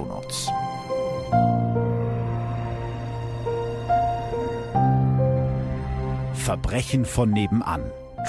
[0.00, 0.48] Shownotes.
[6.34, 7.82] Verbrechen von nebenan.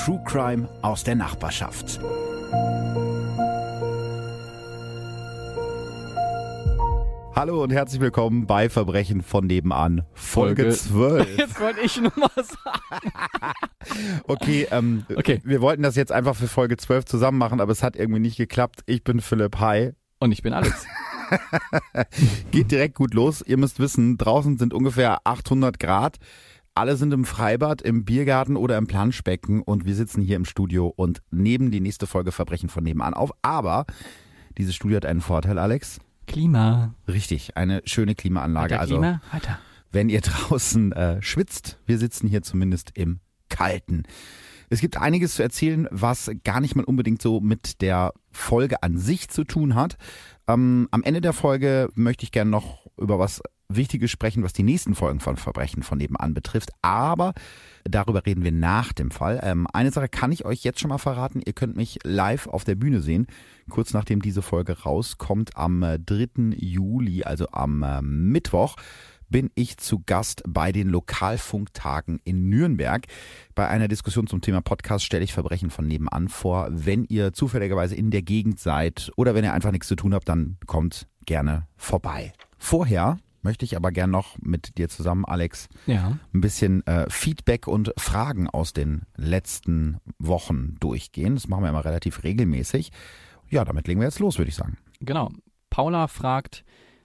[0.04, 2.00] True Crime aus der Nachbarschaft.
[7.34, 11.38] Hallo und herzlich willkommen bei Verbrechen von nebenan, Folge, Folge 12.
[11.38, 13.12] Jetzt wollte ich nur mal sagen.
[14.28, 17.82] okay, ähm, okay, wir wollten das jetzt einfach für Folge 12 zusammen machen, aber es
[17.82, 18.82] hat irgendwie nicht geklappt.
[18.86, 19.94] Ich bin Philipp, hi.
[20.20, 20.86] Und ich bin Alex.
[22.52, 23.44] Geht direkt gut los.
[23.46, 26.18] Ihr müsst wissen, draußen sind ungefähr 800 Grad.
[26.74, 30.88] Alle sind im Freibad, im Biergarten oder im Planschbecken und wir sitzen hier im Studio
[30.88, 33.32] und nehmen die nächste Folge Verbrechen von nebenan auf.
[33.42, 33.86] Aber
[34.58, 36.00] dieses Studio hat einen Vorteil, Alex.
[36.28, 36.96] Klima.
[37.08, 38.76] Richtig, eine schöne Klimaanlage.
[38.76, 39.60] Weiter Klima, also, weiter.
[39.92, 44.04] Wenn ihr draußen äh, schwitzt, wir sitzen hier zumindest im Kalten.
[44.72, 48.98] Es gibt einiges zu erzählen, was gar nicht mal unbedingt so mit der Folge an
[48.98, 49.98] sich zu tun hat.
[50.48, 54.64] Ähm, am Ende der Folge möchte ich gerne noch über was Wichtiges sprechen, was die
[54.64, 56.70] nächsten Folgen von Verbrechen von nebenan betrifft.
[56.82, 57.34] Aber
[57.84, 59.42] darüber reden wir nach dem Fall.
[59.44, 61.42] Ähm, eine Sache kann ich euch jetzt schon mal verraten.
[61.46, 63.28] Ihr könnt mich live auf der Bühne sehen.
[63.70, 65.98] Kurz nachdem diese Folge rauskommt, am 3.
[66.16, 68.78] Äh, Juli, also am äh, Mittwoch
[69.32, 73.08] bin ich zu Gast bei den Lokalfunktagen in Nürnberg.
[73.56, 76.68] Bei einer Diskussion zum Thema Podcast stelle ich Verbrechen von nebenan vor.
[76.70, 80.28] Wenn ihr zufälligerweise in der Gegend seid oder wenn ihr einfach nichts zu tun habt,
[80.30, 82.34] dann kommt gerne vorbei.
[82.58, 86.18] Vorher möchte ich aber gern noch mit dir zusammen, Alex, ja.
[86.34, 91.36] ein bisschen äh, Feedback und Fragen aus den letzten Wochen durchgehen.
[91.36, 92.92] Das machen wir immer relativ regelmäßig.
[93.50, 94.78] Ja, damit legen wir jetzt los, würde ich sagen.
[95.00, 95.32] Genau.
[95.70, 96.64] Paula fragt,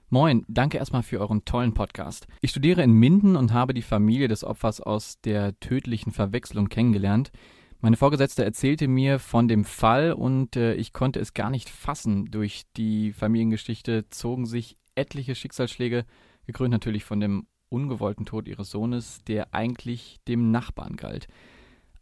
[0.09, 2.27] Moin, danke erstmal für euren tollen Podcast.
[2.39, 7.33] Ich studiere in Minden und habe die Familie des Opfers aus der tödlichen Verwechslung kennengelernt.
[7.81, 12.31] Meine Vorgesetzte erzählte mir von dem Fall und äh, ich konnte es gar nicht fassen.
[12.31, 16.05] Durch die Familiengeschichte zogen sich etliche Schicksalsschläge,
[16.45, 21.27] gekrönt natürlich von dem ungewollten Tod ihres Sohnes, der eigentlich dem Nachbarn galt.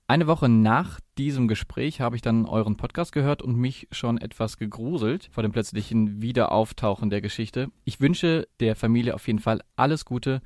[0.07, 4.57] Eine Woche nach diesem Gespräch habe ich dann euren Podcast gehört und mich schon etwas
[4.57, 7.71] gegruselt vor dem plötzlichen Wiederauftauchen der Geschichte.
[7.85, 10.41] Ich wünsche der Familie auf jeden Fall alles Gute.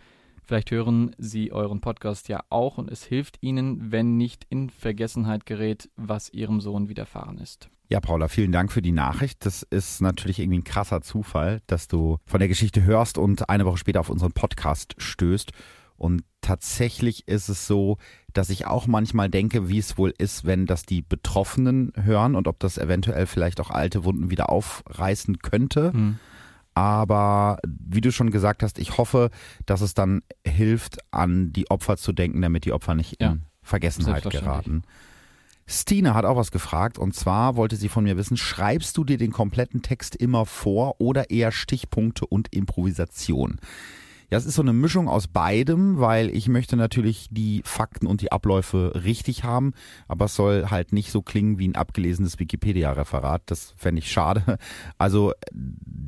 [0.46, 5.46] Vielleicht hören Sie euren Podcast ja auch und es hilft Ihnen, wenn nicht in Vergessenheit
[5.46, 7.69] gerät, was Ihrem Sohn widerfahren ist.
[7.90, 9.46] Ja, Paula, vielen Dank für die Nachricht.
[9.46, 13.66] Das ist natürlich irgendwie ein krasser Zufall, dass du von der Geschichte hörst und eine
[13.66, 15.52] Woche später auf unseren Podcast stößt.
[15.98, 17.97] Und tatsächlich ist es so,
[18.33, 22.47] dass ich auch manchmal denke, wie es wohl ist, wenn das die Betroffenen hören und
[22.47, 25.91] ob das eventuell vielleicht auch alte Wunden wieder aufreißen könnte.
[25.94, 26.19] Mhm.
[26.73, 29.31] Aber wie du schon gesagt hast, ich hoffe,
[29.66, 33.31] dass es dann hilft, an die Opfer zu denken, damit die Opfer nicht ja.
[33.31, 34.83] in Vergessenheit geraten.
[35.67, 39.17] Stine hat auch was gefragt und zwar wollte sie von mir wissen, schreibst du dir
[39.17, 43.59] den kompletten Text immer vor oder eher Stichpunkte und Improvisation?
[44.31, 48.22] Ja, es ist so eine Mischung aus beidem, weil ich möchte natürlich die Fakten und
[48.22, 49.73] die Abläufe richtig haben,
[50.07, 53.41] aber es soll halt nicht so klingen wie ein abgelesenes Wikipedia-Referat.
[53.47, 54.57] Das fände ich schade.
[54.97, 55.34] Also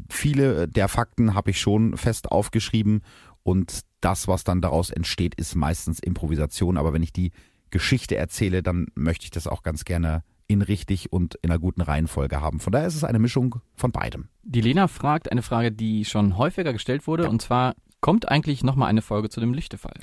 [0.09, 3.01] viele der Fakten habe ich schon fest aufgeschrieben
[3.43, 6.78] und das, was dann daraus entsteht, ist meistens Improvisation.
[6.78, 7.31] Aber wenn ich die
[7.69, 11.81] Geschichte erzähle, dann möchte ich das auch ganz gerne in richtig und in einer guten
[11.81, 12.59] Reihenfolge haben.
[12.59, 14.28] Von daher ist es eine Mischung von beidem.
[14.43, 17.29] Die Lena fragt eine Frage, die schon häufiger gestellt wurde, ja.
[17.29, 19.93] und zwar, Kommt eigentlich nochmal eine Folge zu dem Lichtefall?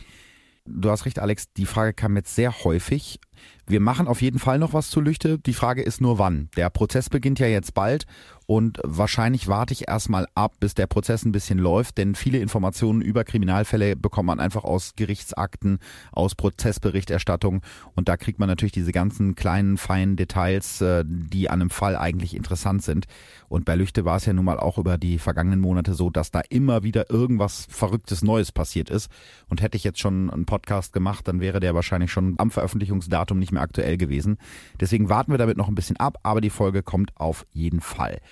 [0.64, 3.18] Du hast recht, Alex, die Frage kam jetzt sehr häufig.
[3.66, 5.38] Wir machen auf jeden Fall noch was zu Lüchte.
[5.38, 6.50] Die Frage ist nur wann.
[6.56, 8.06] Der Prozess beginnt ja jetzt bald
[8.50, 13.02] Und wahrscheinlich warte ich erstmal ab, bis der Prozess ein bisschen läuft, denn viele Informationen
[13.02, 15.80] über Kriminalfälle bekommt man einfach aus Gerichtsakten,
[16.12, 17.60] aus Prozessberichterstattung.
[17.94, 21.94] Und da kriegt man natürlich diese ganzen kleinen, feinen Details, äh, die an einem Fall
[21.94, 23.04] eigentlich interessant sind.
[23.50, 26.30] Und bei Lüchte war es ja nun mal auch über die vergangenen Monate so, dass
[26.30, 29.10] da immer wieder irgendwas Verrücktes Neues passiert ist.
[29.50, 33.38] Und hätte ich jetzt schon einen Podcast gemacht, dann wäre der wahrscheinlich schon am Veröffentlichungsdatum
[33.38, 34.38] nicht mehr aktuell gewesen.
[34.80, 38.22] Deswegen warten wir damit noch ein bisschen ab, aber die Folge kommt auf jeden Fall.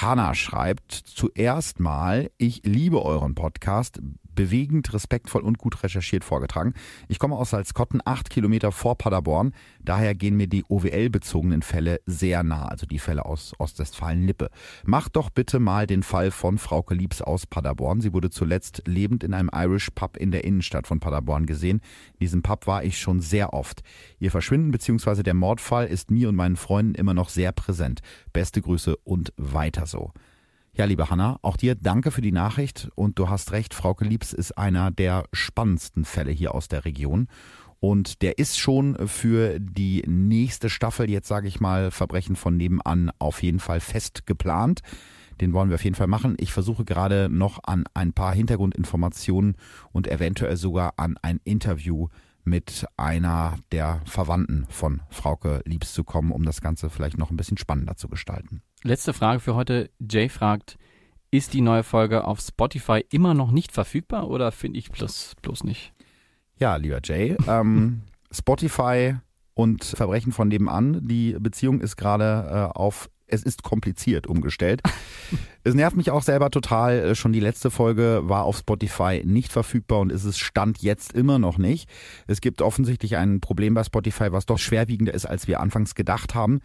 [0.00, 4.00] Hanna schreibt zuerst mal, ich liebe euren Podcast,
[4.34, 6.74] bewegend, respektvoll und gut recherchiert vorgetragen.
[7.08, 9.52] Ich komme aus Salzkotten, acht Kilometer vor Paderborn.
[9.80, 14.50] Daher gehen mir die OWL-bezogenen Fälle sehr nah, also die Fälle aus Ostwestfalen-Lippe.
[14.84, 18.00] Macht doch bitte mal den Fall von Frauke Liebs aus Paderborn.
[18.00, 21.80] Sie wurde zuletzt lebend in einem Irish Pub in der Innenstadt von Paderborn gesehen.
[22.14, 23.82] In diesem Pub war ich schon sehr oft.
[24.18, 25.22] Ihr Verschwinden bzw.
[25.22, 28.00] der Mordfall ist mir und meinen Freunden immer noch sehr präsent.
[28.32, 30.12] Beste Grüße und weiter so.
[30.74, 34.32] Ja, liebe Hanna, auch dir danke für die Nachricht und du hast recht, Frauke Liebs
[34.32, 37.28] ist einer der spannendsten Fälle hier aus der Region.
[37.78, 43.10] Und der ist schon für die nächste Staffel, jetzt sage ich mal, Verbrechen von nebenan
[43.18, 44.80] auf jeden Fall fest geplant.
[45.42, 46.36] Den wollen wir auf jeden Fall machen.
[46.38, 49.56] Ich versuche gerade noch an ein paar Hintergrundinformationen
[49.92, 52.08] und eventuell sogar an ein Interview
[52.44, 57.36] mit einer der Verwandten von Frauke Liebs zu kommen, um das Ganze vielleicht noch ein
[57.36, 58.62] bisschen spannender zu gestalten.
[58.84, 59.90] Letzte Frage für heute.
[60.00, 60.76] Jay fragt,
[61.30, 65.62] ist die neue Folge auf Spotify immer noch nicht verfügbar oder finde ich bloß, bloß
[65.62, 65.92] nicht?
[66.58, 68.02] Ja, lieber Jay, ähm,
[68.32, 69.16] Spotify
[69.54, 74.82] und Verbrechen von nebenan, die Beziehung ist gerade äh, auf es ist kompliziert umgestellt.
[75.64, 76.98] es nervt mich auch selber total.
[76.98, 81.12] Äh, schon die letzte Folge war auf Spotify nicht verfügbar und ist es stand jetzt
[81.12, 81.88] immer noch nicht.
[82.26, 86.34] Es gibt offensichtlich ein Problem bei Spotify, was doch schwerwiegender ist, als wir anfangs gedacht
[86.34, 86.60] haben.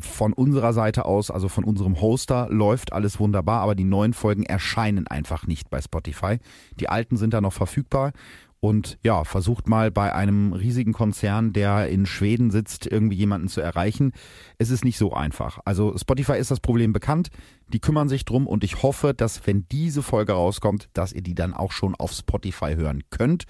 [0.00, 4.44] Von unserer Seite aus, also von unserem Hoster, läuft alles wunderbar, aber die neuen Folgen
[4.44, 6.38] erscheinen einfach nicht bei Spotify.
[6.80, 8.12] Die alten sind da noch verfügbar.
[8.64, 13.60] Und ja, versucht mal bei einem riesigen Konzern, der in Schweden sitzt, irgendwie jemanden zu
[13.60, 14.12] erreichen.
[14.56, 15.58] Es ist nicht so einfach.
[15.64, 17.30] Also Spotify ist das Problem bekannt.
[17.72, 21.34] Die kümmern sich drum und ich hoffe, dass wenn diese Folge rauskommt, dass ihr die
[21.34, 23.46] dann auch schon auf Spotify hören könnt.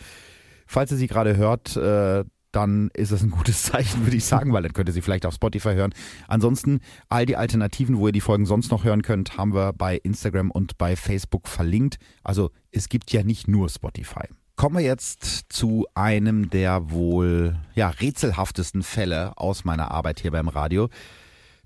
[0.67, 4.55] Falls ihr sie gerade hört, äh, dann ist das ein gutes Zeichen, würde ich sagen,
[4.55, 5.93] weil dann könnt ihr sie vielleicht auf Spotify hören.
[6.27, 6.81] Ansonsten
[7.11, 10.51] all die Alternativen, wo ihr die Folgen sonst noch hören könnt, haben wir bei Instagram
[10.51, 11.99] und bei Facebook verlinkt.
[12.25, 14.27] Also es gibt ja nicht nur Spotify.
[14.63, 20.47] Kommen wir jetzt zu einem der wohl ja, rätselhaftesten Fälle aus meiner Arbeit hier beim
[20.47, 20.89] Radio.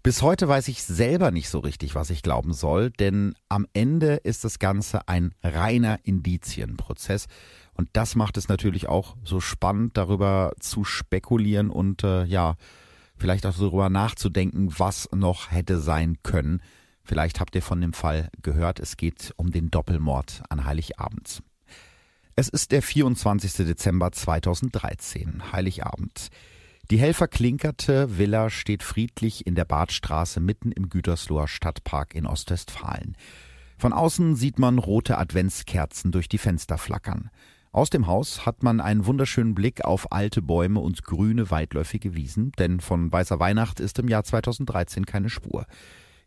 [0.02, 4.14] Bis heute weiß ich selber nicht so richtig, was ich glauben soll, denn am Ende
[4.14, 7.26] ist das Ganze ein reiner Indizienprozess.
[7.74, 12.54] Und das macht es natürlich auch so spannend, darüber zu spekulieren und äh, ja,
[13.18, 16.62] vielleicht auch darüber nachzudenken, was noch hätte sein können.
[17.04, 21.42] Vielleicht habt ihr von dem Fall gehört, es geht um den Doppelmord an Heiligabend.
[22.38, 23.66] Es ist der 24.
[23.66, 26.28] Dezember 2013, Heiligabend.
[26.90, 33.16] Die helferklinkerte Villa steht friedlich in der Badstraße mitten im Gütersloher Stadtpark in Ostwestfalen.
[33.78, 37.30] Von außen sieht man rote Adventskerzen durch die Fenster flackern.
[37.72, 42.52] Aus dem Haus hat man einen wunderschönen Blick auf alte Bäume und grüne weitläufige Wiesen,
[42.58, 45.64] denn von Weißer Weihnacht ist im Jahr 2013 keine Spur.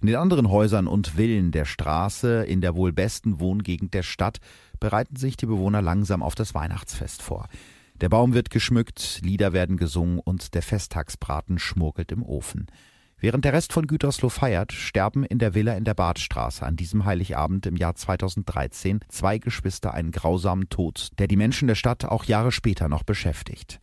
[0.01, 4.37] In den anderen Häusern und Villen der Straße, in der wohl besten Wohngegend der Stadt,
[4.79, 7.49] bereiten sich die Bewohner langsam auf das Weihnachtsfest vor.
[7.95, 12.67] Der Baum wird geschmückt, Lieder werden gesungen und der Festtagsbraten schmurkelt im Ofen.
[13.17, 17.03] Während der Rest von Gütersloh feiert, sterben in der Villa in der Badstraße an diesem
[17.03, 22.23] Heiligabend im Jahr 2013 zwei Geschwister einen grausamen Tod, der die Menschen der Stadt auch
[22.23, 23.81] Jahre später noch beschäftigt.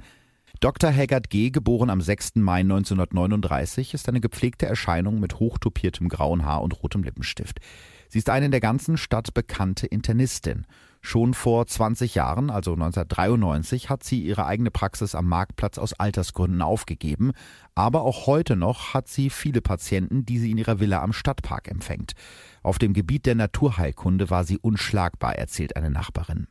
[0.61, 0.91] Dr.
[0.91, 2.37] Haggard G., geboren am 6.
[2.37, 7.61] Mai 1939, ist eine gepflegte Erscheinung mit hochtopiertem grauen Haar und rotem Lippenstift.
[8.09, 10.67] Sie ist eine in der ganzen Stadt bekannte Internistin.
[11.03, 16.63] Schon vor 20 Jahren, also 1993, hat sie ihre eigene Praxis am Marktplatz aus Altersgründen
[16.63, 17.33] aufgegeben,
[17.75, 21.69] aber auch heute noch hat sie viele Patienten, die sie in ihrer Villa am Stadtpark
[21.69, 22.15] empfängt.
[22.63, 26.47] Auf dem Gebiet der Naturheilkunde war sie unschlagbar, erzählt eine Nachbarin.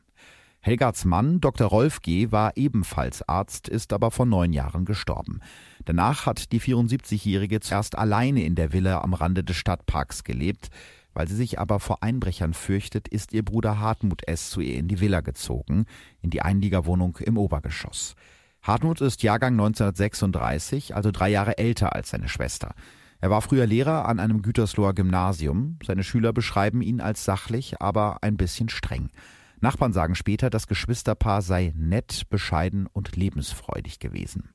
[0.66, 1.68] Helgards Mann, Dr.
[1.68, 5.38] Rolf G., war ebenfalls Arzt, ist aber vor neun Jahren gestorben.
[5.84, 10.70] Danach hat die 74-Jährige zuerst alleine in der Villa am Rande des Stadtparks gelebt.
[11.14, 14.50] Weil sie sich aber vor Einbrechern fürchtet, ist ihr Bruder Hartmut S.
[14.50, 15.86] zu ihr in die Villa gezogen,
[16.20, 18.16] in die Einliegerwohnung im Obergeschoss.
[18.60, 22.74] Hartmut ist Jahrgang 1936, also drei Jahre älter als seine Schwester.
[23.20, 25.78] Er war früher Lehrer an einem Gütersloher Gymnasium.
[25.86, 29.10] Seine Schüler beschreiben ihn als sachlich, aber ein bisschen streng.
[29.60, 34.50] Nachbarn sagen später, das Geschwisterpaar sei nett, bescheiden und lebensfreudig gewesen.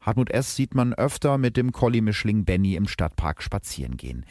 [0.00, 0.56] Hartmut S.
[0.56, 4.26] sieht man öfter mit dem Collie-Mischling Benny im Stadtpark spazieren gehen.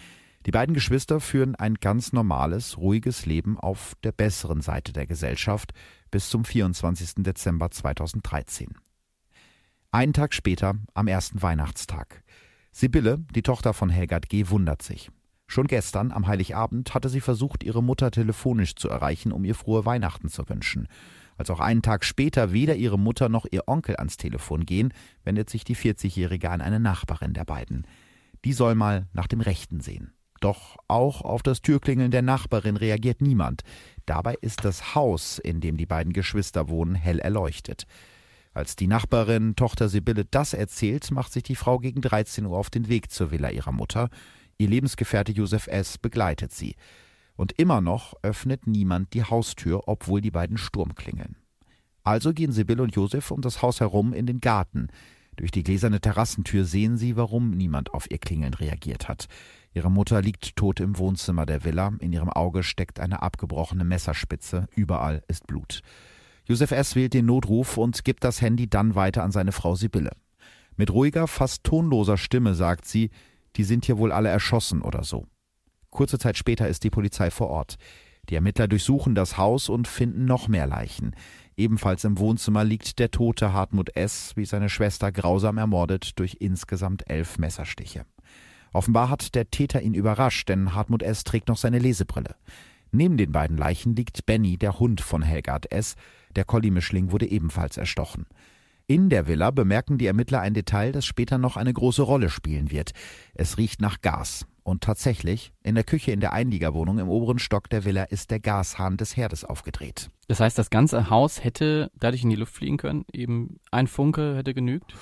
[0.46, 5.72] Die beiden Geschwister führen ein ganz normales, ruhiges Leben auf der besseren Seite der Gesellschaft
[6.10, 7.24] bis zum 24.
[7.24, 8.70] Dezember 2013.
[9.92, 12.24] Einen Tag später, am ersten Weihnachtstag.
[12.72, 15.12] Sibylle, die Tochter von Helgard G., wundert sich.
[15.52, 19.86] Schon gestern, am Heiligabend, hatte sie versucht, ihre Mutter telefonisch zu erreichen, um ihr frohe
[19.86, 20.88] Weihnachten zu wünschen.
[21.36, 24.94] Als auch einen Tag später weder ihre Mutter noch ihr Onkel ans Telefon gehen,
[25.26, 27.86] wendet sich die 40-Jährige an eine Nachbarin der beiden.
[28.46, 30.14] Die soll mal nach dem Rechten sehen.
[30.40, 33.64] Doch auch auf das Türklingeln der Nachbarin reagiert niemand.
[34.06, 37.88] Dabei ist das Haus, in dem die beiden Geschwister wohnen, hell erleuchtet.
[38.54, 42.70] Als die Nachbarin Tochter Sibylle das erzählt, macht sich die Frau gegen 13 Uhr auf
[42.70, 44.10] den Weg zur Villa ihrer Mutter.
[44.62, 45.98] Ihr Lebensgefährte Josef S.
[45.98, 46.76] begleitet sie.
[47.36, 51.36] Und immer noch öffnet niemand die Haustür, obwohl die beiden Sturm klingeln.
[52.04, 54.90] Also gehen Sibylle und Josef um das Haus herum in den Garten.
[55.36, 59.26] Durch die gläserne Terrassentür sehen sie, warum niemand auf ihr Klingeln reagiert hat.
[59.74, 64.68] Ihre Mutter liegt tot im Wohnzimmer der Villa, in ihrem Auge steckt eine abgebrochene Messerspitze,
[64.76, 65.82] überall ist Blut.
[66.46, 66.96] Josef S.
[66.96, 70.12] wählt den Notruf und gibt das Handy dann weiter an seine Frau Sibylle.
[70.76, 73.10] Mit ruhiger, fast tonloser Stimme sagt sie,
[73.56, 75.28] die sind hier wohl alle erschossen oder so.
[75.90, 77.78] Kurze Zeit später ist die Polizei vor Ort.
[78.30, 81.16] Die Ermittler durchsuchen das Haus und finden noch mehr Leichen.
[81.58, 87.10] Ebenfalls im Wohnzimmer liegt der tote Hartmut S., wie seine Schwester grausam ermordet durch insgesamt
[87.10, 88.06] elf Messerstiche.
[88.74, 91.24] Offenbar hat der Täter ihn überrascht, denn Hartmut S.
[91.24, 92.36] trägt noch seine Lesebrille.
[92.92, 95.96] Neben den beiden Leichen liegt Benny, der Hund von Helgard S.
[96.36, 98.28] Der Collie-Mischling wurde ebenfalls erstochen.
[98.92, 102.72] In der Villa bemerken die Ermittler ein Detail, das später noch eine große Rolle spielen
[102.72, 102.92] wird.
[103.34, 104.46] Es riecht nach Gas.
[104.64, 108.42] Und tatsächlich, in der Küche in der Einliegerwohnung im oberen Stock der Villa ist der
[108.42, 110.10] Gashahn des Herdes aufgedreht.
[110.28, 113.06] Das heißt, das ganze Haus hätte dadurch in die Luft fliegen können?
[113.14, 114.94] Eben ein Funke hätte genügt?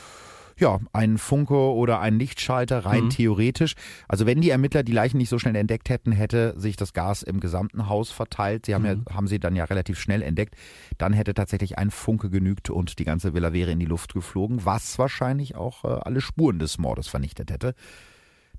[0.59, 3.09] Ja, ein Funke oder ein Lichtschalter, rein mhm.
[3.09, 3.75] theoretisch.
[4.07, 7.23] Also wenn die Ermittler die Leichen nicht so schnell entdeckt hätten, hätte sich das Gas
[7.23, 8.65] im gesamten Haus verteilt.
[8.65, 9.05] Sie haben, mhm.
[9.07, 10.55] ja, haben sie dann ja relativ schnell entdeckt.
[10.97, 14.65] Dann hätte tatsächlich ein Funke genügt und die ganze Villa wäre in die Luft geflogen,
[14.65, 17.73] was wahrscheinlich auch äh, alle Spuren des Mordes vernichtet hätte.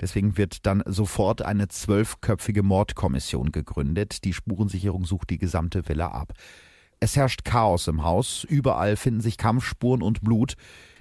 [0.01, 4.25] Deswegen wird dann sofort eine zwölfköpfige Mordkommission gegründet.
[4.25, 6.33] Die Spurensicherung sucht die gesamte Villa ab.
[7.01, 10.55] Es herrscht Chaos im Haus, überall finden sich Kampfspuren und Blut.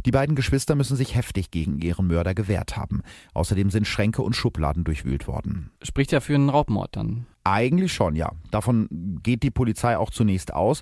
[0.06, 3.02] Die beiden Geschwister müssen sich heftig gegen ihren Mörder gewehrt haben.
[3.34, 5.72] Außerdem sind Schränke und Schubladen durchwühlt worden.
[5.82, 7.26] Spricht ja für einen Raubmord dann.
[7.44, 8.32] Eigentlich schon, ja.
[8.52, 8.88] Davon
[9.24, 10.82] geht die Polizei auch zunächst aus.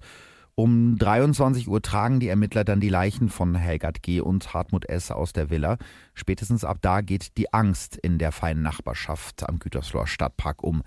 [0.59, 4.21] Um 23 Uhr tragen die Ermittler dann die Leichen von Helgard G.
[4.21, 5.11] und Hartmut S.
[5.11, 5.77] aus der Villa.
[6.15, 10.81] Spätestens ab da geht die Angst in der feinen Nachbarschaft am Gütersloher Stadtpark um.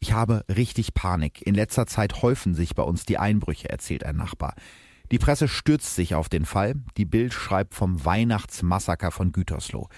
[0.00, 1.46] Ich habe richtig Panik.
[1.46, 4.54] In letzter Zeit häufen sich bei uns die Einbrüche, erzählt ein Nachbar.
[5.12, 6.74] Die Presse stürzt sich auf den Fall.
[6.96, 9.88] Die Bild schreibt vom Weihnachtsmassaker von Gütersloh.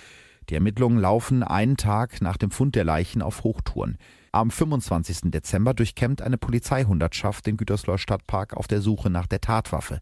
[0.49, 3.99] Die Ermittlungen laufen einen Tag nach dem Fund der Leichen auf Hochtouren.
[4.31, 5.31] Am 25.
[5.31, 10.01] Dezember durchkämmt eine Polizeihundertschaft den Gütersloher Stadtpark auf der Suche nach der Tatwaffe.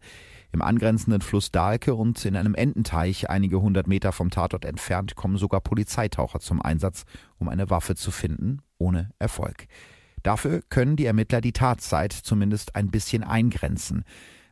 [0.51, 5.37] Im angrenzenden Fluss Dahlke und in einem Ententeich einige hundert Meter vom Tatort entfernt kommen
[5.37, 7.05] sogar Polizeitaucher zum Einsatz,
[7.37, 9.67] um eine Waffe zu finden, ohne Erfolg.
[10.21, 14.03] Dafür können die Ermittler die Tatzeit zumindest ein bisschen eingrenzen.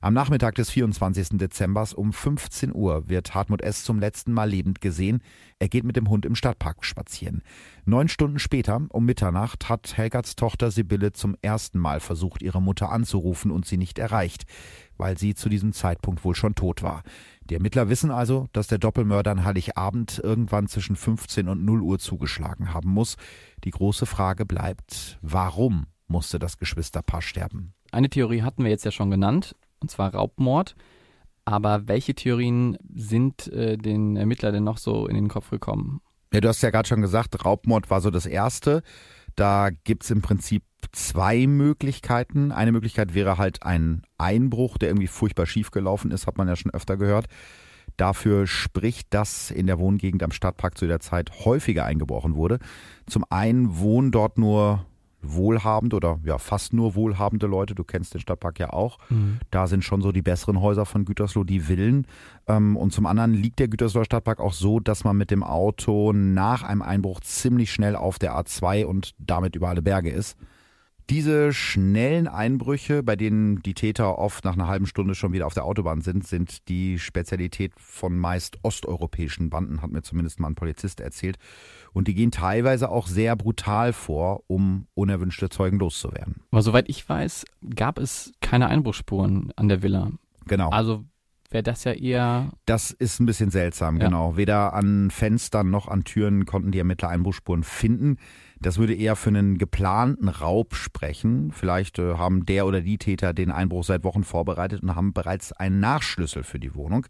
[0.03, 1.37] Am Nachmittag des 24.
[1.37, 3.85] Dezember um 15 Uhr wird Hartmut S.
[3.85, 5.23] zum letzten Mal lebend gesehen.
[5.59, 7.41] Er geht mit dem Hund im Stadtpark spazieren.
[7.85, 12.91] Neun Stunden später, um Mitternacht, hat Helgards Tochter Sibylle zum ersten Mal versucht, ihre Mutter
[12.91, 14.43] anzurufen und sie nicht erreicht,
[14.97, 17.03] weil sie zu diesem Zeitpunkt wohl schon tot war.
[17.45, 21.97] Die Ermittler wissen also, dass der Doppelmörder an Heiligabend irgendwann zwischen 15 und 0 Uhr
[21.97, 23.15] zugeschlagen haben muss.
[23.63, 27.73] Die große Frage bleibt, warum musste das Geschwisterpaar sterben?
[27.93, 30.75] Eine Theorie hatten wir jetzt ja schon genannt, und zwar Raubmord.
[31.45, 36.01] Aber welche Theorien sind äh, den Ermittlern denn noch so in den Kopf gekommen?
[36.33, 38.81] Ja, du hast ja gerade schon gesagt, Raubmord war so das Erste.
[39.35, 40.63] Da gibt es im Prinzip
[40.93, 42.51] zwei Möglichkeiten.
[42.51, 46.55] Eine Möglichkeit wäre halt ein Einbruch, der irgendwie furchtbar schief gelaufen ist, hat man ja
[46.55, 47.27] schon öfter gehört.
[47.97, 52.59] Dafür spricht, dass in der Wohngegend am Stadtpark zu der Zeit häufiger eingebrochen wurde.
[53.05, 54.85] Zum einen wohnen dort nur
[55.23, 57.75] wohlhabende oder ja fast nur wohlhabende Leute.
[57.75, 58.99] Du kennst den Stadtpark ja auch.
[59.09, 59.39] Mhm.
[59.51, 62.05] Da sind schon so die besseren Häuser von Gütersloh, die Villen.
[62.47, 66.13] Ähm, und zum anderen liegt der Gütersloher Stadtpark auch so, dass man mit dem Auto
[66.13, 70.37] nach einem Einbruch ziemlich schnell auf der A2 und damit über alle Berge ist.
[71.09, 75.53] Diese schnellen Einbrüche, bei denen die Täter oft nach einer halben Stunde schon wieder auf
[75.53, 80.55] der Autobahn sind, sind die Spezialität von meist osteuropäischen Banden, hat mir zumindest mal ein
[80.55, 81.37] Polizist erzählt.
[81.91, 86.35] Und die gehen teilweise auch sehr brutal vor, um unerwünschte Zeugen loszuwerden.
[86.51, 87.45] Aber soweit ich weiß,
[87.75, 90.11] gab es keine Einbruchsspuren an der Villa.
[90.47, 90.69] Genau.
[90.69, 91.03] Also
[91.49, 92.51] wäre das ja eher.
[92.65, 94.05] Das ist ein bisschen seltsam, Ja.
[94.05, 94.37] genau.
[94.37, 98.17] Weder an Fenstern noch an Türen konnten die Ermittler Einbruchspuren finden.
[98.59, 101.51] Das würde eher für einen geplanten Raub sprechen.
[101.51, 105.51] Vielleicht äh, haben der oder die Täter den Einbruch seit Wochen vorbereitet und haben bereits
[105.51, 107.05] einen Nachschlüssel für die Wohnung.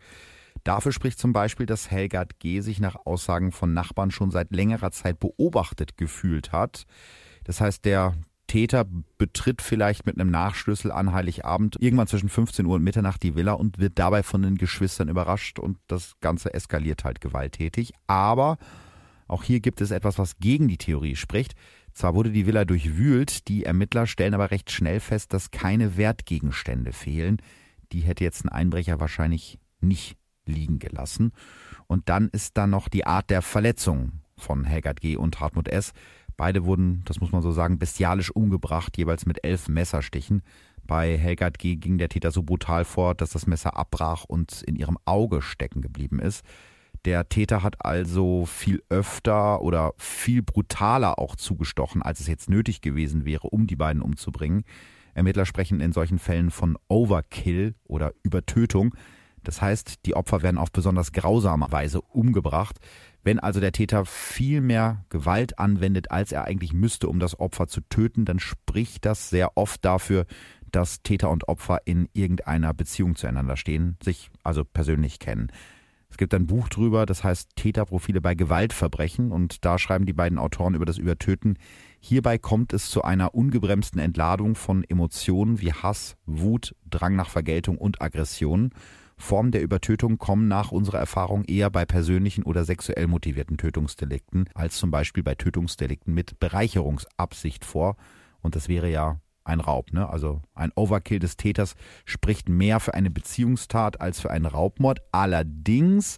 [0.64, 2.62] Dafür spricht zum Beispiel, dass Helgard G.
[2.62, 6.86] sich nach Aussagen von Nachbarn schon seit längerer Zeit beobachtet gefühlt hat.
[7.44, 8.14] Das heißt, der
[8.48, 8.86] Täter
[9.18, 13.54] betritt vielleicht mit einem Nachschlüssel an Heiligabend irgendwann zwischen 15 Uhr und Mitternacht die Villa
[13.54, 17.94] und wird dabei von den Geschwistern überrascht und das Ganze eskaliert halt gewalttätig.
[18.06, 18.58] Aber
[19.34, 21.56] auch hier gibt es etwas, was gegen die Theorie spricht.
[21.92, 26.94] Zwar wurde die Villa durchwühlt, die Ermittler stellen aber recht schnell fest, dass keine Wertgegenstände
[26.94, 27.38] fehlen.
[27.92, 31.32] Die hätte jetzt ein Einbrecher wahrscheinlich nicht liegen gelassen.
[31.88, 35.16] Und dann ist da noch die Art der Verletzung von Helgard G.
[35.16, 35.94] und Hartmut S.
[36.38, 40.44] Beide wurden, das muss man so sagen, bestialisch umgebracht, jeweils mit elf Messerstichen.
[40.86, 41.76] Bei Helgard G.
[41.76, 45.82] ging der Täter so brutal vor, dass das Messer abbrach und in ihrem Auge stecken
[45.82, 46.44] geblieben ist.
[47.06, 52.80] Der Täter hat also viel öfter oder viel brutaler auch zugestochen, als es jetzt nötig
[52.82, 54.64] gewesen wäre, um die beiden umzubringen.
[55.14, 58.96] Ermittler sprechen in solchen Fällen von Overkill oder Übertötung.
[59.44, 62.80] Das heißt, die Opfer werden auf besonders grausame Weise umgebracht.
[63.24, 67.68] Wenn also der Täter viel mehr Gewalt anwendet, als er eigentlich müsste, um das Opfer
[67.68, 70.26] zu töten, dann spricht das sehr oft dafür,
[70.72, 75.52] dass Täter und Opfer in irgendeiner Beziehung zueinander stehen, sich also persönlich kennen.
[76.14, 80.38] Es gibt ein Buch drüber, das heißt Täterprofile bei Gewaltverbrechen und da schreiben die beiden
[80.38, 81.58] Autoren über das Übertöten.
[82.00, 87.80] Hierbei kommt es zu einer ungebremsten Entladung von Emotionen wie Hass, Wut, Drang nach Vergeltung
[87.80, 88.70] und Aggression.
[89.18, 94.78] Formen der Übertötung kommen nach unserer Erfahrung eher bei persönlichen oder sexuell motivierten Tötungsdelikten als
[94.78, 97.96] zum Beispiel bei Tötungsdelikten mit Bereicherungsabsicht vor.
[98.44, 99.92] Und das wäre ja ein Raub.
[99.94, 100.08] Ne?
[100.10, 105.02] Also ein Overkill des Täters spricht mehr für eine Beziehungstat als für einen Raubmord.
[105.12, 106.18] Allerdings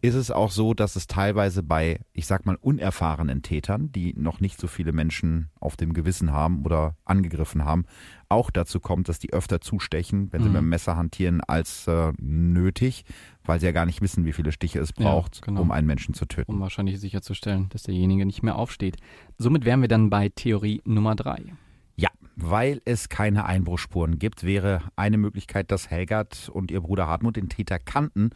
[0.00, 4.38] ist es auch so, dass es teilweise bei, ich sag mal, unerfahrenen Tätern, die noch
[4.38, 7.86] nicht so viele Menschen auf dem Gewissen haben oder angegriffen haben,
[8.28, 10.52] auch dazu kommt, dass die öfter zustechen, wenn sie Mhm.
[10.52, 13.06] mit dem Messer hantieren, als äh, nötig,
[13.44, 15.62] weil sie ja gar nicht wissen, wie viele Stiche es Ja, braucht, genau.
[15.62, 16.52] um einen Menschen zu töten.
[16.52, 18.98] um wahrscheinlich sicherzustellen, dass derjenige nicht mehr aufsteht.
[19.38, 21.54] Somit wären wir dann bei Theorie Nummer drei.
[22.36, 27.48] Weil es keine Einbruchspuren gibt, wäre eine Möglichkeit, dass Helgard und ihr Bruder Hartmut den
[27.48, 28.30] Täter kannten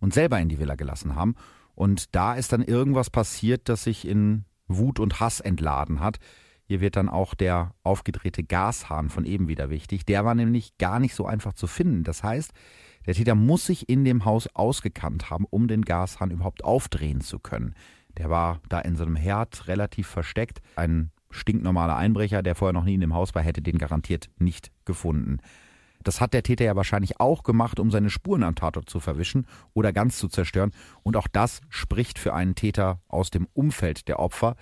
[0.00, 1.36] und selber in die Villa gelassen haben.
[1.74, 6.18] Und da ist dann irgendwas passiert, das sich in Wut und Hass entladen hat.
[6.66, 10.06] Hier wird dann auch der aufgedrehte Gashahn von eben wieder wichtig.
[10.06, 12.04] Der war nämlich gar nicht so einfach zu finden.
[12.04, 12.52] Das heißt,
[13.06, 17.38] der Täter muss sich in dem Haus ausgekannt haben, um den Gashahn überhaupt aufdrehen zu
[17.38, 17.74] können.
[18.16, 20.62] Der war da in so einem Herd relativ versteckt.
[20.76, 24.70] Ein stinknormaler Einbrecher, der vorher noch nie in dem Haus war, hätte den garantiert nicht
[24.84, 25.38] gefunden.
[26.02, 29.46] Das hat der Täter ja wahrscheinlich auch gemacht, um seine Spuren am Tatort zu verwischen
[29.72, 30.72] oder ganz zu zerstören.
[31.02, 34.56] Und auch das spricht für einen Täter aus dem Umfeld der Opfer.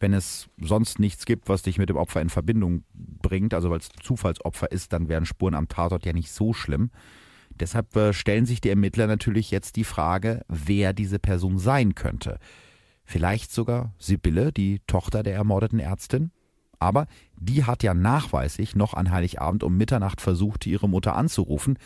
[0.00, 3.78] Wenn es sonst nichts gibt, was dich mit dem Opfer in Verbindung bringt, also weil
[3.78, 6.90] es Zufallsopfer ist, dann wären Spuren am Tatort ja nicht so schlimm.
[7.60, 12.38] Deshalb äh, stellen sich die Ermittler natürlich jetzt die Frage, wer diese Person sein könnte.
[13.06, 16.32] Vielleicht sogar Sibylle, die Tochter der ermordeten Ärztin?
[16.78, 21.78] Aber die hat ja nachweislich noch an Heiligabend um Mitternacht versucht, ihre Mutter anzurufen.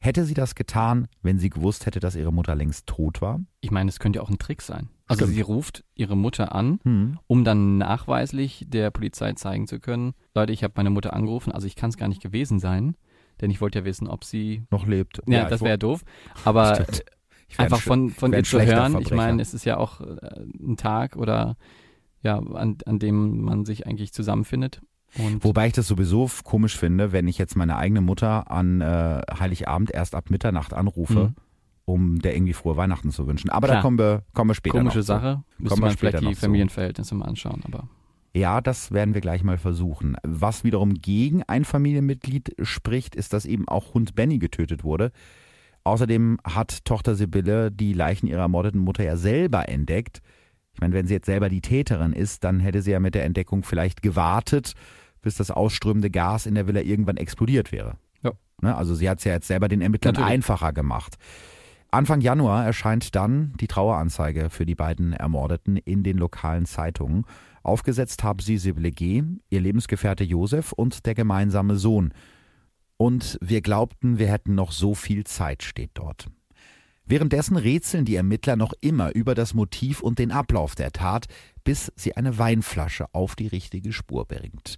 [0.00, 3.40] Hätte sie das getan, wenn sie gewusst hätte, dass ihre Mutter längst tot war?
[3.60, 4.88] Ich meine, es könnte ja auch ein Trick sein.
[5.08, 5.34] Also Stimmt.
[5.34, 7.18] sie ruft ihre Mutter an, Hm.
[7.26, 11.66] um dann nachweislich der Polizei zeigen zu können, Leute, ich habe meine Mutter angerufen, also
[11.66, 12.94] ich kann es gar nicht gewesen sein,
[13.40, 15.20] denn ich wollte ja wissen, ob sie Noch lebt.
[15.26, 16.04] ja, ich das wäre doof,
[16.44, 17.04] aber Stimmt.
[17.48, 19.14] Ich einfach von von ihr zu hören, ich Verbrecher.
[19.16, 20.16] meine, es ist ja auch äh,
[20.60, 21.56] ein Tag oder
[22.22, 24.80] ja, an, an dem man sich eigentlich zusammenfindet
[25.18, 29.22] und Wobei ich das sowieso komisch finde, wenn ich jetzt meine eigene Mutter an äh,
[29.40, 31.34] Heiligabend erst ab Mitternacht anrufe, Mhm.
[31.86, 33.48] um der irgendwie frohe Weihnachten zu wünschen.
[33.48, 33.82] Aber da Klar.
[33.82, 35.06] kommen wir, kommen wir später komische noch zu.
[35.06, 36.40] Sache, müsste Kommen wir man vielleicht die zu.
[36.40, 37.88] Familienverhältnisse mal anschauen, aber
[38.34, 40.16] Ja, das werden wir gleich mal versuchen.
[40.22, 45.12] Was wiederum gegen ein Familienmitglied spricht, ist, dass eben auch Hund Benny getötet wurde.
[45.84, 50.20] Außerdem hat Tochter Sibylle die Leichen ihrer ermordeten Mutter ja selber entdeckt.
[50.74, 53.24] Ich meine, wenn sie jetzt selber die Täterin ist, dann hätte sie ja mit der
[53.24, 54.74] Entdeckung vielleicht gewartet,
[55.22, 57.96] bis das ausströmende Gas in der Villa irgendwann explodiert wäre.
[58.22, 58.32] Ja.
[58.62, 60.34] Ne, also sie hat es ja jetzt selber den Ermittlern Natürlich.
[60.34, 61.16] einfacher gemacht.
[61.90, 67.24] Anfang Januar erscheint dann die Traueranzeige für die beiden Ermordeten in den lokalen Zeitungen.
[67.62, 72.12] Aufgesetzt haben sie Sibylle G., ihr Lebensgefährte Josef und der gemeinsame Sohn.
[72.98, 76.26] Und wir glaubten, wir hätten noch so viel Zeit, steht dort.
[77.06, 81.26] Währenddessen rätseln die Ermittler noch immer über das Motiv und den Ablauf der Tat,
[81.64, 84.76] bis sie eine Weinflasche auf die richtige Spur bringt.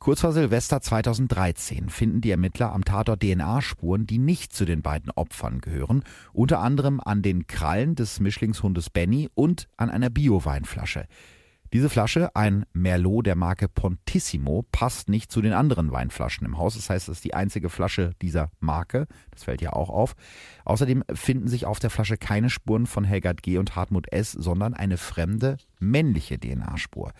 [0.00, 5.10] Kurz vor Silvester 2013 finden die Ermittler am Tatort DNA-Spuren, die nicht zu den beiden
[5.10, 6.02] Opfern gehören,
[6.32, 11.06] unter anderem an den Krallen des Mischlingshundes Benny und an einer Bio-Weinflasche.
[11.72, 16.74] Diese Flasche, ein Merlot der Marke Pontissimo, passt nicht zu den anderen Weinflaschen im Haus.
[16.74, 19.06] Das heißt, es ist die einzige Flasche dieser Marke.
[19.30, 20.16] Das fällt ja auch auf.
[20.64, 23.58] Außerdem finden sich auf der Flasche keine Spuren von Helgard G.
[23.58, 27.12] und Hartmut S., sondern eine fremde männliche DNA-Spur.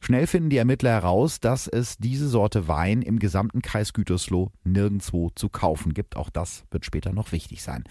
[0.00, 5.30] Schnell finden die Ermittler heraus, dass es diese Sorte Wein im gesamten Kreis Gütersloh nirgendwo
[5.30, 6.16] zu kaufen gibt.
[6.16, 7.84] Auch das wird später noch wichtig sein.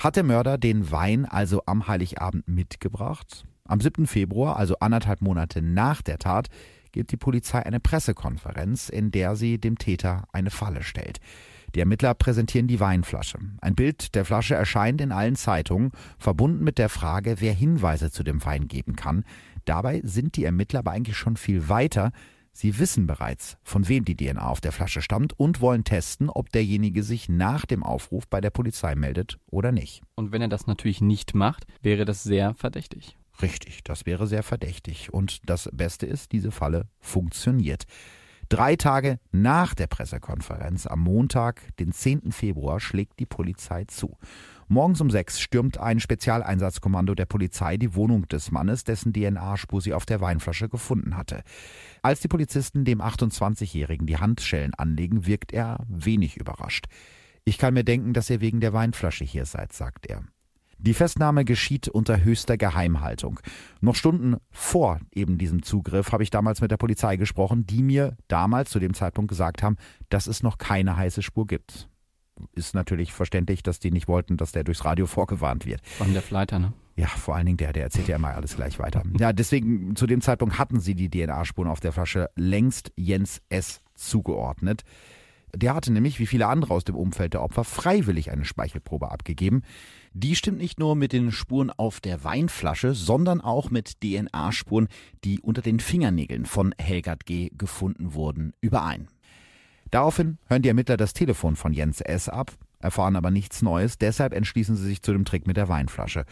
[0.00, 3.46] Hat der Mörder den Wein also am Heiligabend mitgebracht?
[3.66, 4.06] Am 7.
[4.06, 6.48] Februar, also anderthalb Monate nach der Tat,
[6.92, 11.18] gibt die Polizei eine Pressekonferenz, in der sie dem Täter eine Falle stellt.
[11.74, 13.38] Die Ermittler präsentieren die Weinflasche.
[13.62, 18.22] Ein Bild der Flasche erscheint in allen Zeitungen, verbunden mit der Frage, wer Hinweise zu
[18.22, 19.24] dem Wein geben kann.
[19.64, 22.12] Dabei sind die Ermittler aber eigentlich schon viel weiter.
[22.52, 26.52] Sie wissen bereits, von wem die DNA auf der Flasche stammt und wollen testen, ob
[26.52, 30.02] derjenige sich nach dem Aufruf bei der Polizei meldet oder nicht.
[30.16, 33.16] Und wenn er das natürlich nicht macht, wäre das sehr verdächtig.
[33.42, 35.12] Richtig, das wäre sehr verdächtig.
[35.12, 37.84] Und das Beste ist, diese Falle funktioniert.
[38.48, 42.30] Drei Tage nach der Pressekonferenz am Montag, den 10.
[42.30, 44.18] Februar, schlägt die Polizei zu.
[44.68, 49.94] Morgens um sechs stürmt ein Spezialeinsatzkommando der Polizei die Wohnung des Mannes, dessen DNA-Spur sie
[49.94, 51.42] auf der Weinflasche gefunden hatte.
[52.02, 56.86] Als die Polizisten dem 28-Jährigen die Handschellen anlegen, wirkt er wenig überrascht.
[57.44, 60.22] Ich kann mir denken, dass ihr wegen der Weinflasche hier seid, sagt er.
[60.84, 63.40] Die Festnahme geschieht unter höchster Geheimhaltung.
[63.80, 68.18] Noch Stunden vor eben diesem Zugriff habe ich damals mit der Polizei gesprochen, die mir
[68.28, 69.78] damals zu dem Zeitpunkt gesagt haben,
[70.10, 71.88] dass es noch keine heiße Spur gibt.
[72.52, 75.80] Ist natürlich verständlich, dass die nicht wollten, dass der durchs Radio vorgewarnt wird.
[76.00, 76.74] Allem der Fleiter, ne?
[76.96, 79.04] Ja, vor allen Dingen der, der erzählt ja immer alles gleich weiter.
[79.18, 83.80] Ja, deswegen zu dem Zeitpunkt hatten sie die DNA-Spuren auf der Flasche längst Jens S.
[83.94, 84.82] zugeordnet.
[85.54, 89.62] Der hatte nämlich, wie viele andere aus dem Umfeld der Opfer, freiwillig eine Speichelprobe abgegeben.
[90.12, 94.88] Die stimmt nicht nur mit den Spuren auf der Weinflasche, sondern auch mit DNA-Spuren,
[95.24, 97.50] die unter den Fingernägeln von Helgard G.
[97.56, 99.08] gefunden wurden, überein.
[99.90, 102.28] Daraufhin hören die Ermittler das Telefon von Jens S.
[102.28, 106.24] ab, erfahren aber nichts Neues, deshalb entschließen sie sich zu dem Trick mit der Weinflasche.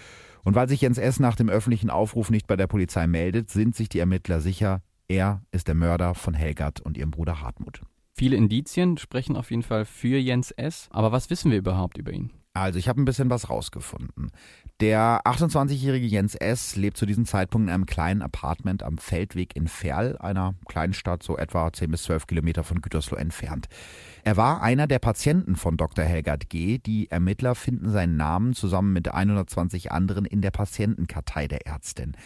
[0.43, 1.21] Und weil sich Jens S.
[1.21, 5.43] nach dem öffentlichen Aufruf nicht bei der Polizei meldet, sind sich die Ermittler sicher, er
[5.53, 7.83] ist der Mörder von Helgard und ihrem Bruder Hartmut.
[8.15, 10.89] Viele Indizien sprechen auf jeden Fall für Jens S.
[10.91, 12.31] Aber was wissen wir überhaupt über ihn?
[12.55, 14.31] Also, ich habe ein bisschen was rausgefunden.
[14.81, 16.77] Der 28-jährige Jens S.
[16.77, 21.23] lebt zu diesem Zeitpunkt in einem kleinen Apartment am Feldweg in Ferl, einer kleinen Stadt
[21.23, 23.69] so etwa 10 bis 12 Kilometer von Gütersloh entfernt.
[24.23, 26.05] Er war einer der Patienten von Dr.
[26.05, 26.77] Helgard G.
[26.77, 32.17] Die Ermittler finden seinen Namen zusammen mit 120 anderen in der Patientenkartei der Ärztin.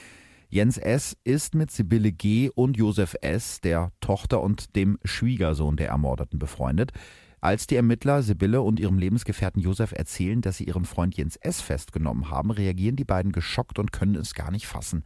[0.48, 1.16] Jens S.
[1.24, 2.50] ist mit Sibylle G.
[2.54, 6.92] und Josef S., der Tochter und dem Schwiegersohn der Ermordeten, befreundet.
[7.40, 11.60] Als die Ermittler Sibylle und ihrem Lebensgefährten Josef erzählen, dass sie ihren Freund Jens S.
[11.60, 15.04] festgenommen haben, reagieren die beiden geschockt und können es gar nicht fassen.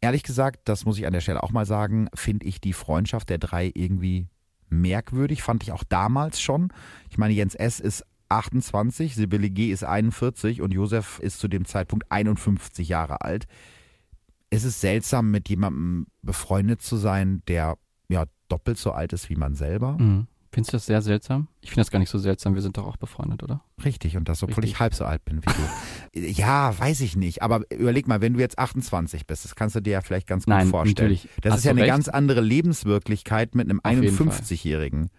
[0.00, 3.28] Ehrlich gesagt, das muss ich an der Stelle auch mal sagen, finde ich die Freundschaft
[3.28, 4.28] der drei irgendwie
[4.68, 6.72] merkwürdig, fand ich auch damals schon.
[7.10, 7.80] Ich meine, Jens S.
[7.80, 9.70] ist 28, Sibylle G.
[9.70, 13.46] ist 41 und Josef ist zu dem Zeitpunkt 51 Jahre alt.
[14.50, 17.76] Es ist seltsam, mit jemandem befreundet zu sein, der
[18.08, 19.98] ja doppelt so alt ist wie man selber.
[19.98, 20.26] Mhm.
[20.56, 21.48] Findest du das sehr seltsam?
[21.60, 22.54] Ich finde das gar nicht so seltsam.
[22.54, 23.62] Wir sind doch auch befreundet, oder?
[23.84, 24.70] Richtig, und das, obwohl Richtig.
[24.72, 25.50] ich halb so alt bin wie
[26.14, 26.20] du.
[26.26, 27.42] ja, weiß ich nicht.
[27.42, 30.44] Aber überleg mal, wenn du jetzt 28 bist, das kannst du dir ja vielleicht ganz
[30.46, 31.12] gut Nein, vorstellen.
[31.12, 31.28] Natürlich.
[31.42, 31.90] Das Hast ist ja eine recht?
[31.90, 35.10] ganz andere Lebenswirklichkeit mit einem 51-Jährigen.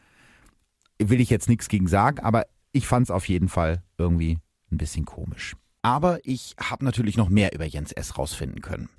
[0.97, 4.39] Will ich jetzt nichts gegen sagen, aber ich fand es auf jeden Fall irgendwie
[4.71, 5.55] ein bisschen komisch.
[5.81, 8.17] Aber ich habe natürlich noch mehr über Jens S.
[8.17, 8.89] rausfinden können.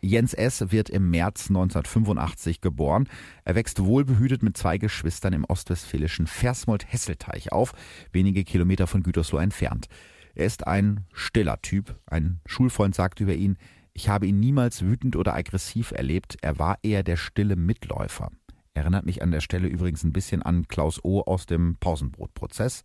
[0.00, 0.70] Jens S.
[0.70, 3.08] wird im März 1985 geboren.
[3.44, 7.72] Er wächst wohlbehütet mit zwei Geschwistern im ostwestfälischen Versmold-Hesselteich auf,
[8.12, 9.88] wenige Kilometer von Gütersloh entfernt.
[10.34, 11.98] Er ist ein stiller Typ.
[12.06, 13.58] Ein Schulfreund sagt über ihn,
[13.92, 16.36] ich habe ihn niemals wütend oder aggressiv erlebt.
[16.42, 18.30] Er war eher der stille Mitläufer.
[18.72, 21.22] Erinnert mich an der Stelle übrigens ein bisschen an Klaus O.
[21.22, 22.84] aus dem Pausenbrotprozess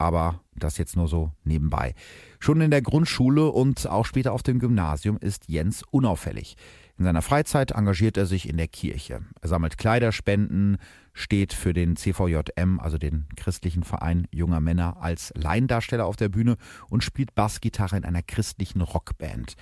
[0.00, 1.94] aber das jetzt nur so nebenbei.
[2.38, 6.56] Schon in der Grundschule und auch später auf dem Gymnasium ist Jens unauffällig.
[6.98, 9.22] In seiner Freizeit engagiert er sich in der Kirche.
[9.40, 10.78] Er sammelt Kleiderspenden,
[11.12, 16.56] steht für den CVJM, also den christlichen Verein junger Männer, als Laiendarsteller auf der Bühne
[16.88, 19.54] und spielt Bassgitarre in einer christlichen Rockband.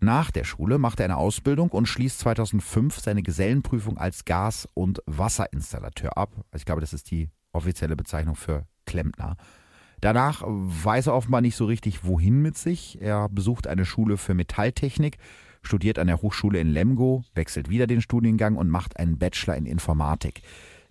[0.00, 5.02] Nach der Schule macht er eine Ausbildung und schließt 2005 seine Gesellenprüfung als Gas- und
[5.06, 6.32] Wasserinstallateur ab.
[6.54, 9.36] Ich glaube, das ist die offizielle Bezeichnung für Klempner.
[10.00, 13.00] Danach weiß er offenbar nicht so richtig, wohin mit sich.
[13.00, 15.18] Er besucht eine Schule für Metalltechnik,
[15.62, 19.66] studiert an der Hochschule in Lemgo, wechselt wieder den Studiengang und macht einen Bachelor in
[19.66, 20.42] Informatik.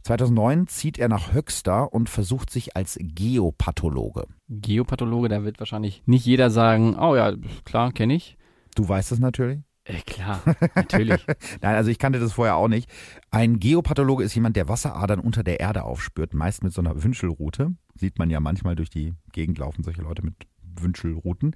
[0.04, 4.28] 2009 zieht er nach Höxter und versucht sich als Geopathologe.
[4.48, 7.34] Geopathologe, da wird wahrscheinlich nicht jeder sagen, oh ja,
[7.66, 8.38] klar, kenne ich.
[8.76, 9.60] Du weißt es natürlich?
[9.88, 10.42] Äh, klar,
[10.76, 11.26] natürlich.
[11.62, 12.90] Nein, also ich kannte das vorher auch nicht.
[13.32, 17.74] Ein Geopathologe ist jemand, der Wasseradern unter der Erde aufspürt, meist mit so einer Wünschelrute.
[17.96, 20.36] Sieht man ja manchmal durch die Gegend laufen solche Leute mit
[20.80, 21.56] Wünschelrouten.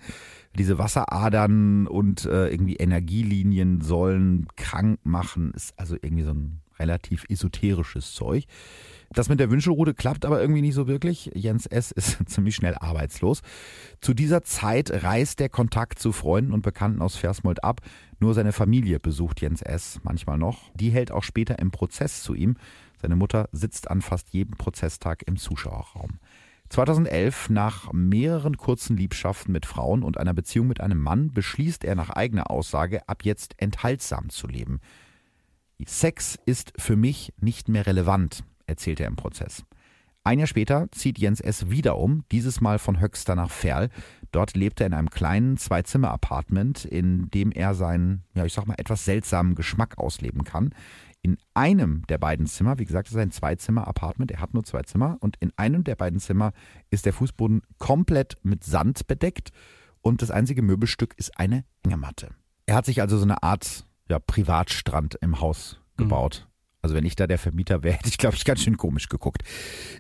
[0.58, 7.26] Diese Wasseradern und äh, irgendwie Energielinien sollen krank machen, ist also irgendwie so ein relativ
[7.30, 8.46] esoterisches Zeug.
[9.14, 11.32] Das mit der Wünschelrute klappt aber irgendwie nicht so wirklich.
[11.34, 11.92] Jens S.
[11.96, 13.42] ist ziemlich schnell arbeitslos.
[14.00, 17.82] Zu dieser Zeit reißt der Kontakt zu Freunden und Bekannten aus Versmold ab.
[18.20, 20.00] Nur seine Familie besucht Jens S.
[20.04, 20.72] manchmal noch.
[20.76, 22.56] Die hält auch später im Prozess zu ihm.
[23.02, 26.20] Seine Mutter sitzt an fast jedem Prozesstag im Zuschauerraum.
[26.70, 31.96] 2011, nach mehreren kurzen Liebschaften mit Frauen und einer Beziehung mit einem Mann, beschließt er
[31.96, 34.80] nach eigener Aussage, ab jetzt enthaltsam zu leben.
[35.86, 39.64] Sex ist für mich nicht mehr relevant, erzählt er im Prozess.
[40.24, 41.72] Ein Jahr später zieht Jens S.
[41.72, 43.90] wieder um, dieses Mal von Höxter nach Ferl.
[44.32, 48.76] Dort lebt er in einem kleinen Zwei-Zimmer-Apartment, in dem er seinen, ja, ich sag mal,
[48.78, 50.76] etwas seltsamen Geschmack ausleben kann.
[51.24, 54.84] In einem der beiden Zimmer, wie gesagt, es ist ein Zwei-Zimmer-Apartment, er hat nur zwei
[54.84, 56.52] Zimmer, und in einem der beiden Zimmer
[56.92, 59.50] ist der Fußboden komplett mit Sand bedeckt
[60.02, 62.30] und das einzige Möbelstück ist eine Hängematte.
[62.68, 66.46] Er hat sich also so eine Art ja, Privatstrand im Haus gebaut.
[66.46, 66.51] Mhm.
[66.82, 69.44] Also wenn ich da der Vermieter wäre, hätte ich, glaube ich, ganz schön komisch geguckt.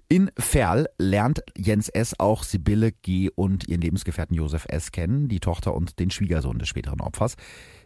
[0.07, 2.19] In Ferl lernt Jens S.
[2.19, 3.29] auch Sibylle G.
[3.33, 4.91] und ihren Lebensgefährten Josef S.
[4.91, 7.35] kennen, die Tochter und den Schwiegersohn des späteren Opfers.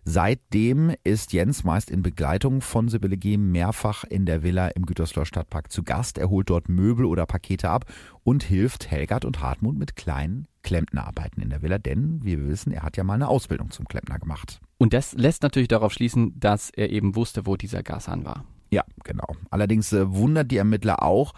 [0.07, 3.37] Seitdem ist Jens meist in Begleitung von Sibylle G.
[3.37, 6.19] mehrfach in der Villa im Gütersloher Stadtpark zu Gast.
[6.19, 7.85] Er holt dort Möbel oder Pakete ab
[8.23, 12.83] und hilft Helgert und Hartmut mit kleinen Klempnerarbeiten in der Villa, denn wir wissen, er
[12.83, 14.59] hat ja mal eine Ausbildung zum Klempner gemacht.
[14.77, 18.45] Und das lässt natürlich darauf schließen, dass er eben wusste, wo dieser Gashahn war.
[18.69, 19.35] Ja, genau.
[19.49, 21.33] Allerdings äh, wundert die Ermittler auch,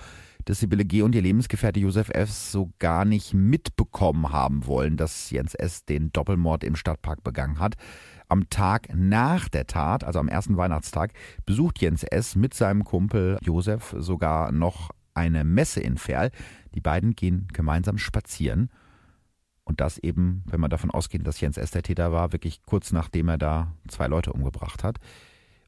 [0.45, 1.01] dass Sibylle G.
[1.01, 2.51] und ihr Lebensgefährte Josef S.
[2.51, 5.83] so gar nicht mitbekommen haben wollen, dass Jens S.
[5.83, 7.75] den Doppelmord im Stadtpark begangen hat.
[8.29, 11.13] Am Tag nach der Tat, also am ersten Weihnachtstag,
[11.45, 12.35] besucht Jens S.
[12.35, 16.31] mit seinem Kumpel Josef sogar noch eine Messe in Ferl.
[16.75, 18.69] Die beiden gehen gemeinsam spazieren.
[19.65, 21.71] Und das eben, wenn man davon ausgeht, dass Jens S.
[21.71, 24.97] der Täter war, wirklich kurz nachdem er da zwei Leute umgebracht hat.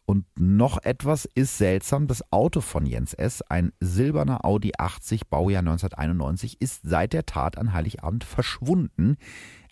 [0.09, 5.59] Und noch etwas ist seltsam, das Auto von Jens S., ein silberner Audi 80 Baujahr
[5.59, 9.17] 1991, ist seit der Tat an Heiligabend verschwunden.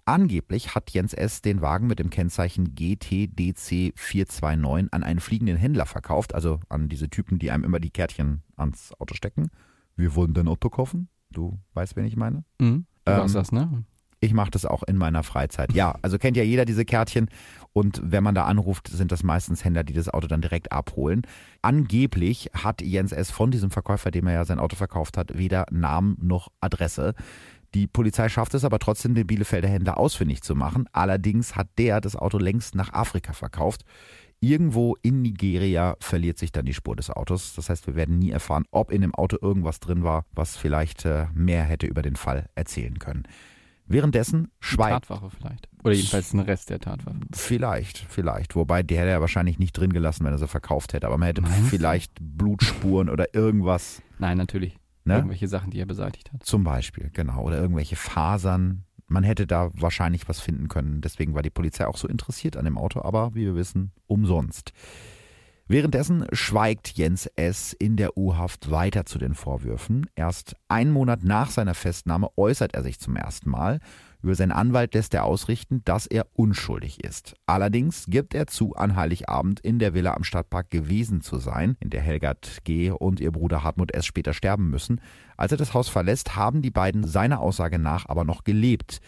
[0.06, 1.42] Angeblich hat Jens S.
[1.42, 7.10] den Wagen mit dem Kennzeichen GTDC 429 an einen fliegenden Händler verkauft, also an diese
[7.10, 9.50] Typen, die einem immer die Kärtchen ans Auto stecken.
[9.96, 11.10] Wir wollen dein Auto kaufen.
[11.32, 12.44] Du weißt, wen ich meine?
[12.62, 12.86] Mhm.
[13.06, 13.86] Du ähm, das, ne?
[14.20, 15.74] Ich mache das auch in meiner Freizeit.
[15.74, 17.30] Ja, also kennt ja jeder diese Kärtchen.
[17.74, 21.22] Und wenn man da anruft, sind das meistens Händler, die das Auto dann direkt abholen.
[21.62, 23.30] Angeblich hat Jens S.
[23.30, 27.14] von diesem Verkäufer, dem er ja sein Auto verkauft hat, weder Namen noch Adresse.
[27.76, 30.86] Die Polizei schafft es aber trotzdem, den Bielefelder Händler ausfindig zu machen.
[30.94, 33.84] Allerdings hat der das Auto längst nach Afrika verkauft.
[34.40, 37.54] Irgendwo in Nigeria verliert sich dann die Spur des Autos.
[37.56, 41.06] Das heißt, wir werden nie erfahren, ob in dem Auto irgendwas drin war, was vielleicht
[41.06, 43.24] äh, mehr hätte über den Fall erzählen können.
[43.88, 45.06] Währenddessen schweigt.
[45.06, 45.70] Die Tatwaffe vielleicht.
[45.84, 47.20] Oder jedenfalls ein Rest der Tatwaffe.
[47.34, 48.56] Vielleicht, vielleicht.
[48.56, 51.08] Wobei, der hätte er wahrscheinlich nicht drin gelassen, wenn er sie verkauft hätte.
[51.08, 54.02] Aber man hätte Meinst vielleicht Blutspuren oder irgendwas.
[54.20, 54.78] Nein, natürlich.
[55.06, 55.16] Ne?
[55.16, 56.44] Irgendwelche Sachen, die er beseitigt hat.
[56.44, 57.44] Zum Beispiel, genau.
[57.44, 58.84] Oder irgendwelche Fasern.
[59.08, 61.00] Man hätte da wahrscheinlich was finden können.
[61.00, 64.74] Deswegen war die Polizei auch so interessiert an dem Auto, aber wie wir wissen, umsonst.
[65.70, 67.74] Währenddessen schweigt Jens S.
[67.74, 70.06] in der U-Haft weiter zu den Vorwürfen.
[70.16, 73.82] Erst einen Monat nach seiner Festnahme äußert er sich zum ersten Mal.
[74.24, 77.36] Über seinen Anwalt lässt er ausrichten, dass er unschuldig ist.
[77.48, 81.90] Allerdings gibt er zu, an Heiligabend in der Villa am Stadtpark gewesen zu sein, in
[81.90, 82.92] der Helgert G.
[82.92, 84.06] und ihr Bruder Hartmut S.
[84.06, 85.02] später sterben müssen.
[85.36, 89.02] Als er das Haus verlässt, haben die beiden seiner Aussage nach aber noch gelebt.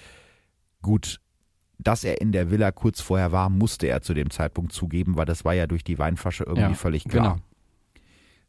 [0.82, 1.22] Gut,
[1.80, 5.26] dass er in der Villa kurz vorher war, musste er zu dem Zeitpunkt zugeben, weil
[5.26, 7.36] das war ja durch die Weinflasche irgendwie ja, völlig klar.
[7.36, 7.46] Genau.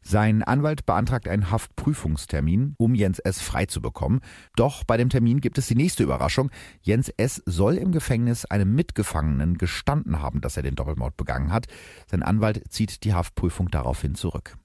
[0.03, 3.39] Sein Anwalt beantragt einen Haftprüfungstermin, um Jens S.
[3.39, 4.21] frei zu bekommen.
[4.55, 6.49] Doch bei dem Termin gibt es die nächste Überraschung.
[6.81, 7.41] Jens S.
[7.45, 11.67] soll im Gefängnis einem Mitgefangenen gestanden haben, dass er den Doppelmord begangen hat.
[12.09, 14.57] Sein Anwalt zieht die Haftprüfung daraufhin zurück.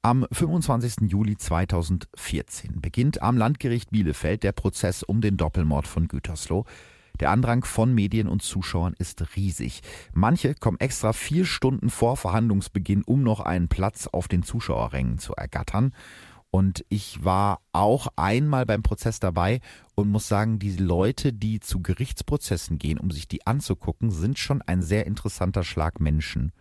[0.00, 1.10] Am 25.
[1.10, 6.64] Juli 2014 beginnt am Landgericht Bielefeld der Prozess um den Doppelmord von Gütersloh.
[7.20, 9.82] Der Andrang von Medien und Zuschauern ist riesig.
[10.12, 15.34] Manche kommen extra vier Stunden vor Verhandlungsbeginn, um noch einen Platz auf den Zuschauerrängen zu
[15.34, 15.94] ergattern.
[16.50, 19.60] Und ich war auch einmal beim Prozess dabei
[19.96, 24.62] und muss sagen, die Leute, die zu Gerichtsprozessen gehen, um sich die anzugucken, sind schon
[24.62, 26.52] ein sehr interessanter Schlag Menschen.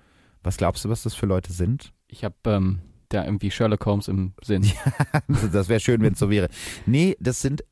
[0.41, 1.93] Was glaubst du, was das für Leute sind?
[2.07, 4.65] Ich habe ähm, da irgendwie Sherlock Holmes im Sinn.
[5.51, 6.49] das wäre schön, wenn es so wäre.
[6.85, 7.63] Nee, das sind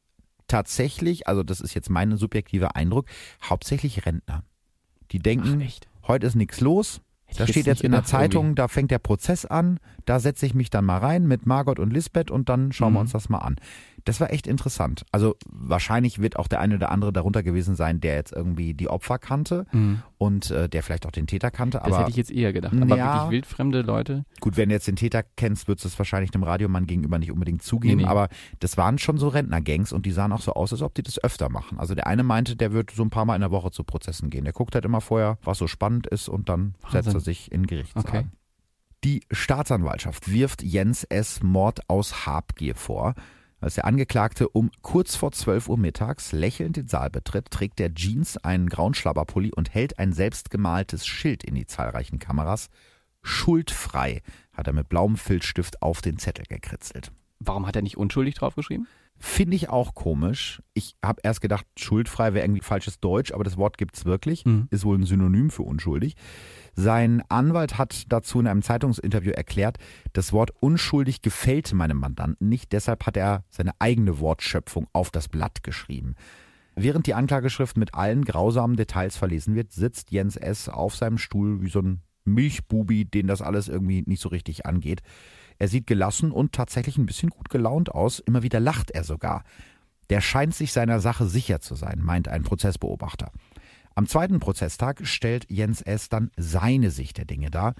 [0.51, 3.07] tatsächlich, also das ist jetzt mein subjektiver Eindruck,
[3.43, 4.43] hauptsächlich Rentner.
[5.11, 8.67] Die denken, Ach, heute ist nichts los, Hätte da steht jetzt in der Zeitung, da
[8.67, 12.31] fängt der Prozess an, da setze ich mich dann mal rein mit Margot und Lisbeth
[12.31, 13.01] und dann schauen wir Mhm.
[13.03, 13.55] uns das mal an.
[14.05, 15.05] Das war echt interessant.
[15.11, 18.87] Also wahrscheinlich wird auch der eine oder andere darunter gewesen sein, der jetzt irgendwie die
[18.89, 20.01] Opfer kannte Mhm.
[20.17, 21.77] und äh, der vielleicht auch den Täter kannte.
[21.77, 22.73] Das Aber hätte ich jetzt eher gedacht.
[22.73, 23.13] Aber Ja.
[23.13, 24.25] wirklich wildfremde Leute.
[24.39, 27.31] gut, wenn du jetzt den Täter kennst, würdest du es wahrscheinlich einem Radiomann gegenüber nicht
[27.31, 27.97] unbedingt zugeben.
[27.97, 28.09] Nee, nee.
[28.09, 31.03] Aber das waren schon so Rentnergangs und die sahen auch so aus, als ob die
[31.03, 31.77] das öfter machen.
[31.79, 34.31] Also der eine meinte, der wird so ein paar Mal in der Woche zu Prozessen
[34.31, 34.45] gehen.
[34.45, 37.13] Der guckt halt immer vorher, was so spannend ist und dann setzt Wahnsinn.
[37.15, 38.03] er sich in Gerichtssaal.
[38.07, 38.25] Okay.
[39.03, 41.41] Die Staatsanwaltschaft wirft Jens S.
[41.41, 43.15] Mord aus Habgier vor.
[43.59, 47.95] Als der Angeklagte um kurz vor 12 Uhr mittags lächelnd den Saal betritt, trägt er
[47.95, 52.69] Jeans, einen grauen Schlabberpulli und hält ein selbstgemaltes Schild in die zahlreichen Kameras.
[53.23, 54.21] Schuldfrei
[54.53, 57.11] hat er mit blauem Filzstift auf den Zettel gekritzelt.
[57.39, 58.87] Warum hat er nicht unschuldig draufgeschrieben?
[59.23, 60.63] Finde ich auch komisch.
[60.73, 64.45] Ich habe erst gedacht, schuldfrei wäre irgendwie falsches Deutsch, aber das Wort gibt's wirklich.
[64.45, 64.67] Mhm.
[64.71, 66.15] Ist wohl ein Synonym für unschuldig.
[66.73, 69.77] Sein Anwalt hat dazu in einem Zeitungsinterview erklärt,
[70.13, 75.27] das Wort unschuldig gefällt meinem Mandanten nicht, deshalb hat er seine eigene Wortschöpfung auf das
[75.29, 76.15] Blatt geschrieben.
[76.75, 80.67] Während die Anklageschrift mit allen grausamen Details verlesen wird, sitzt Jens S.
[80.67, 85.01] auf seinem Stuhl wie so ein Milchbubi, den das alles irgendwie nicht so richtig angeht.
[85.61, 88.17] Er sieht gelassen und tatsächlich ein bisschen gut gelaunt aus.
[88.17, 89.43] Immer wieder lacht er sogar.
[90.09, 93.31] Der scheint sich seiner Sache sicher zu sein, meint ein Prozessbeobachter.
[93.93, 96.09] Am zweiten Prozesstag stellt Jens S.
[96.09, 97.75] dann seine Sicht der Dinge dar.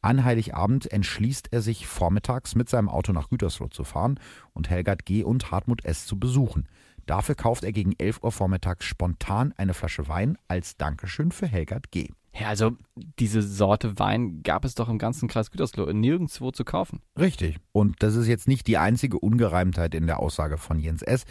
[0.00, 4.18] An Heiligabend entschließt er sich vormittags mit seinem Auto nach Gütersloh zu fahren
[4.54, 5.22] und Helgard G.
[5.22, 6.06] und Hartmut S.
[6.06, 6.66] zu besuchen.
[7.04, 11.90] Dafür kauft er gegen 11 Uhr vormittags spontan eine Flasche Wein als Dankeschön für Helgard
[11.90, 12.08] G.
[12.38, 12.72] Ja, also
[13.18, 17.00] diese Sorte Wein gab es doch im ganzen Kreis Gütersloh nirgendwo zu kaufen.
[17.18, 17.58] Richtig.
[17.72, 21.24] Und das ist jetzt nicht die einzige Ungereimtheit in der Aussage von Jens S.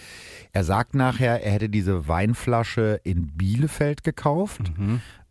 [0.51, 4.71] Er sagt nachher, er hätte diese Weinflasche in Bielefeld gekauft.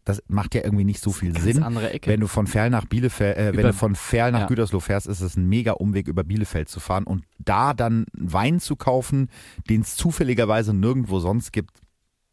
[0.04, 1.64] Das macht ja irgendwie nicht so viel Sinn.
[2.04, 4.46] Wenn du von Ferl nach Bielefeld, äh, wenn du von Ferl nach Ja.
[4.46, 8.60] Gütersloh fährst, ist es ein mega Umweg über Bielefeld zu fahren und da dann Wein
[8.60, 9.28] zu kaufen,
[9.70, 11.70] den es zufälligerweise nirgendwo sonst gibt,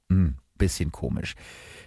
[0.09, 1.35] hm, bisschen komisch.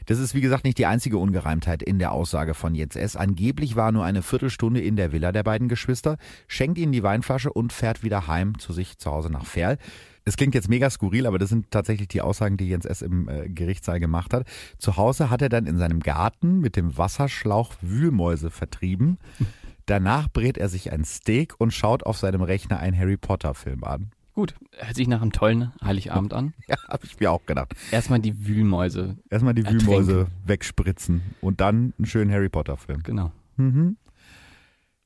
[0.07, 3.17] Das ist wie gesagt nicht die einzige Ungereimtheit in der Aussage von Jens S.
[3.17, 7.53] Angeblich war nur eine Viertelstunde in der Villa der beiden Geschwister, schenkt ihnen die Weinflasche
[7.53, 9.79] und fährt wieder heim zu sich zu Hause nach Ferl.
[10.27, 13.03] Es klingt jetzt mega skurril, aber das sind tatsächlich die Aussagen, die Jens S.
[13.03, 14.47] im äh, Gerichtssaal gemacht hat.
[14.79, 19.19] Zu Hause hat er dann in seinem Garten mit dem Wasserschlauch Wühlmäuse vertrieben.
[19.87, 23.85] Danach brät er sich ein Steak und schaut auf seinem Rechner einen Harry Potter Film
[23.85, 24.13] an.
[24.35, 26.55] Gut, hört sich nach einem tollen Heiligabend an.
[26.67, 27.75] Ja, habe ich mir auch gedacht.
[27.93, 29.17] Erstmal die Wühlmäuse.
[29.31, 29.87] Erstmal die Ertränken.
[29.87, 33.03] Wühlmäuse wegspritzen und dann einen schönen Harry Potter Film.
[33.05, 33.31] Genau.
[33.57, 33.97] Mhm.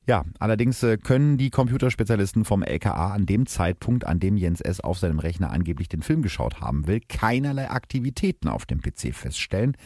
[0.07, 4.79] Ja, allerdings äh, können die Computerspezialisten vom LKA an dem Zeitpunkt, an dem Jens S.
[4.79, 9.77] auf seinem Rechner angeblich den Film geschaut haben will, keinerlei Aktivitäten auf dem PC feststellen.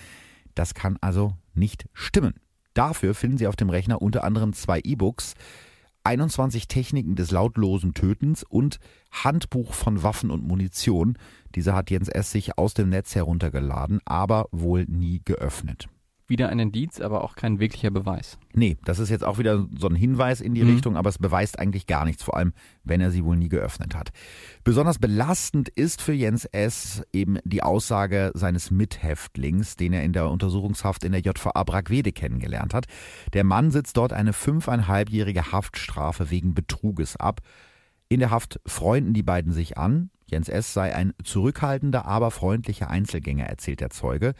[0.55, 2.35] Das kann also nicht stimmen.
[2.73, 5.33] Dafür finden sie auf dem Rechner unter anderem zwei E-Books,
[6.03, 8.79] 21 Techniken des lautlosen Tötens und
[9.11, 11.17] Handbuch von Waffen und Munition.
[11.55, 12.31] Diese hat Jens S.
[12.31, 15.87] sich aus dem Netz heruntergeladen, aber wohl nie geöffnet.
[16.25, 18.37] Wieder ein Indiz, aber auch kein wirklicher Beweis.
[18.53, 20.69] Nee, das ist jetzt auch wieder so ein Hinweis in die Mhm.
[20.69, 22.53] Richtung, aber es beweist eigentlich gar nichts, vor allem
[22.85, 24.11] wenn er sie wohl nie geöffnet hat.
[24.63, 27.03] Besonders belastend ist für Jens S.
[27.11, 32.73] eben die Aussage seines Mithäftlings, den er in der Untersuchungshaft in der JVA Bragwede kennengelernt
[32.73, 32.85] hat.
[33.33, 37.41] Der Mann sitzt dort eine fünfeinhalbjährige Haftstrafe wegen Betruges ab.
[38.07, 40.09] In der Haft freunden die beiden sich an.
[40.27, 40.73] Jens S.
[40.73, 44.33] sei ein zurückhaltender, aber freundlicher Einzelgänger, erzählt der Zeuge.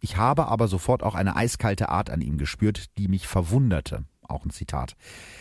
[0.00, 4.04] Ich habe aber sofort auch eine eiskalte Art an ihm gespürt, die mich verwunderte.
[4.22, 4.94] Auch ein Zitat.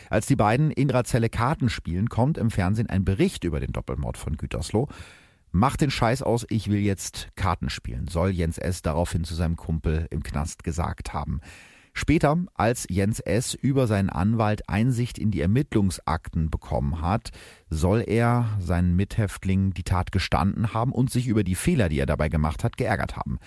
[0.10, 3.74] Als die beiden in ihrer Zelle Karten spielen, kommt im Fernsehen ein Bericht über den
[3.74, 4.88] Doppelmord von Gütersloh.
[5.52, 8.82] Mach den Scheiß aus, ich will jetzt Karten spielen, soll Jens S.
[8.82, 11.42] daraufhin zu seinem Kumpel im Knast gesagt haben.
[11.94, 13.56] Später, als Jens S.
[13.56, 17.32] über seinen Anwalt Einsicht in die Ermittlungsakten bekommen hat,
[17.72, 22.06] soll er seinen Mithäftling die Tat gestanden haben und sich über die Fehler, die er
[22.06, 23.40] dabei gemacht hat, geärgert haben.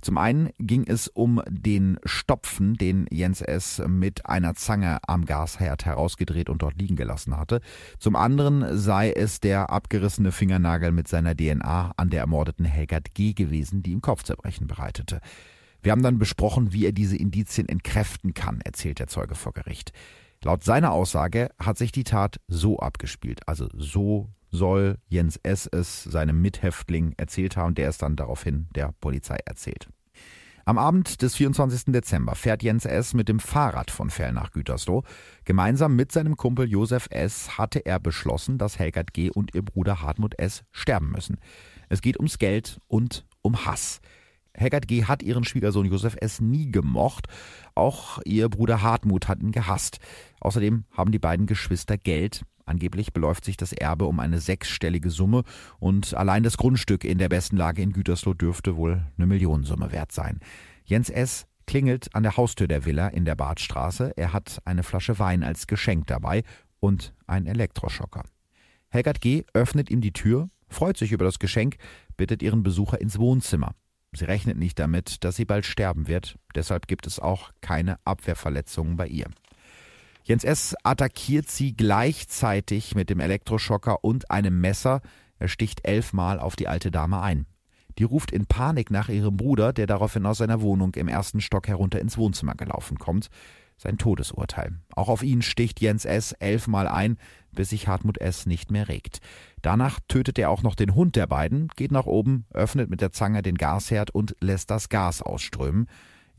[0.00, 3.82] Zum einen ging es um den Stopfen, den Jens S.
[3.86, 7.60] mit einer Zange am Gasherd herausgedreht und dort liegen gelassen hatte.
[7.98, 13.32] Zum anderen sei es der abgerissene Fingernagel mit seiner DNA an der ermordeten Helgard G.
[13.32, 15.20] gewesen, die ihm Kopfzerbrechen bereitete.
[15.82, 19.92] Wir haben dann besprochen, wie er diese Indizien entkräften kann, erzählt der Zeuge vor Gericht.
[20.42, 25.66] Laut seiner Aussage hat sich die Tat so abgespielt, also so soll Jens S.
[25.66, 29.88] es seinem Mithäftling erzählt haben, der es dann daraufhin der Polizei erzählt.
[30.64, 31.92] Am Abend des 24.
[31.92, 33.14] Dezember fährt Jens S.
[33.14, 35.02] mit dem Fahrrad von Fell nach Gütersloh.
[35.44, 37.58] Gemeinsam mit seinem Kumpel Josef S.
[37.58, 39.30] hatte er beschlossen, dass Helgert G.
[39.30, 40.62] und ihr Bruder Hartmut S.
[40.70, 41.38] sterben müssen.
[41.88, 44.00] Es geht ums Geld und um Hass.
[44.54, 45.04] Helgert G.
[45.04, 46.40] hat ihren Schwiegersohn Josef S.
[46.40, 47.26] nie gemocht.
[47.74, 49.98] Auch ihr Bruder Hartmut hat ihn gehasst.
[50.40, 52.44] Außerdem haben die beiden Geschwister Geld.
[52.70, 55.42] Angeblich beläuft sich das Erbe um eine sechsstellige Summe
[55.80, 60.12] und allein das Grundstück in der besten Lage in Gütersloh dürfte wohl eine Millionensumme wert
[60.12, 60.38] sein.
[60.84, 61.46] Jens S.
[61.66, 64.12] klingelt an der Haustür der Villa in der Badstraße.
[64.16, 66.44] Er hat eine Flasche Wein als Geschenk dabei
[66.78, 68.22] und einen Elektroschocker.
[68.88, 69.42] Helgert G.
[69.52, 71.76] öffnet ihm die Tür, freut sich über das Geschenk,
[72.16, 73.74] bittet ihren Besucher ins Wohnzimmer.
[74.12, 78.96] Sie rechnet nicht damit, dass sie bald sterben wird, deshalb gibt es auch keine Abwehrverletzungen
[78.96, 79.26] bei ihr.
[80.30, 80.76] Jens S.
[80.84, 85.00] attackiert sie gleichzeitig mit dem Elektroschocker und einem Messer.
[85.40, 87.46] Er sticht elfmal auf die alte Dame ein.
[87.98, 91.66] Die ruft in Panik nach ihrem Bruder, der daraufhin aus seiner Wohnung im ersten Stock
[91.66, 93.26] herunter ins Wohnzimmer gelaufen kommt.
[93.76, 94.78] Sein Todesurteil.
[94.94, 96.30] Auch auf ihn sticht Jens S.
[96.30, 97.18] elfmal ein,
[97.50, 98.46] bis sich Hartmut S.
[98.46, 99.18] nicht mehr regt.
[99.62, 103.10] Danach tötet er auch noch den Hund der beiden, geht nach oben, öffnet mit der
[103.10, 105.88] Zange den Gasherd und lässt das Gas ausströmen.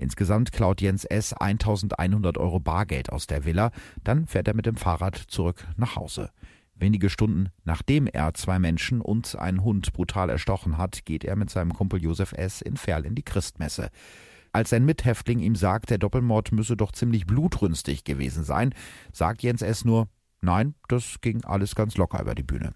[0.01, 1.31] Insgesamt klaut Jens S.
[1.31, 3.69] 1100 Euro Bargeld aus der Villa,
[4.03, 6.31] dann fährt er mit dem Fahrrad zurück nach Hause.
[6.73, 11.51] Wenige Stunden nachdem er zwei Menschen und einen Hund brutal erstochen hat, geht er mit
[11.51, 12.61] seinem Kumpel Josef S.
[12.61, 13.91] in Ferl in die Christmesse.
[14.51, 18.73] Als sein Mithäftling ihm sagt, der Doppelmord müsse doch ziemlich blutrünstig gewesen sein,
[19.13, 19.85] sagt Jens S.
[19.85, 20.07] nur,
[20.41, 22.73] nein, das ging alles ganz locker über die Bühne.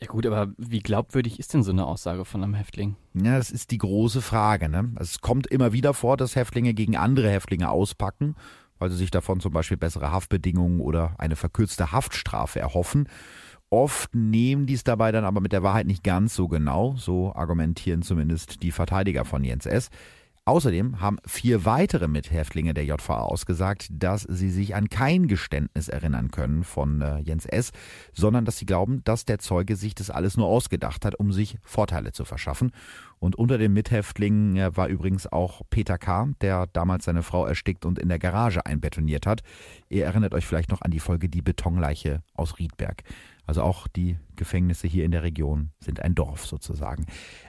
[0.00, 2.96] Ja gut, aber wie glaubwürdig ist denn so eine Aussage von einem Häftling?
[3.14, 4.68] Ja, das ist die große Frage.
[4.68, 4.92] Ne?
[5.00, 8.34] Es kommt immer wieder vor, dass Häftlinge gegen andere Häftlinge auspacken,
[8.78, 13.08] weil sie sich davon zum Beispiel bessere Haftbedingungen oder eine verkürzte Haftstrafe erhoffen.
[13.70, 18.02] Oft nehmen dies dabei dann aber mit der Wahrheit nicht ganz so genau, so argumentieren
[18.02, 19.90] zumindest die Verteidiger von Jens S.
[20.48, 26.30] Außerdem haben vier weitere Mithäftlinge der JVA ausgesagt, dass sie sich an kein Geständnis erinnern
[26.30, 27.72] können von äh, Jens S.,
[28.14, 31.58] sondern dass sie glauben, dass der Zeuge sich das alles nur ausgedacht hat, um sich
[31.64, 32.70] Vorteile zu verschaffen.
[33.18, 37.84] Und unter den Mithäftlingen äh, war übrigens auch Peter K., der damals seine Frau erstickt
[37.84, 39.40] und in der Garage einbetoniert hat.
[39.88, 43.02] Ihr erinnert euch vielleicht noch an die Folge Die Betonleiche aus Riedberg.
[43.46, 47.06] Also auch die Gefängnisse hier in der Region sind ein Dorf sozusagen.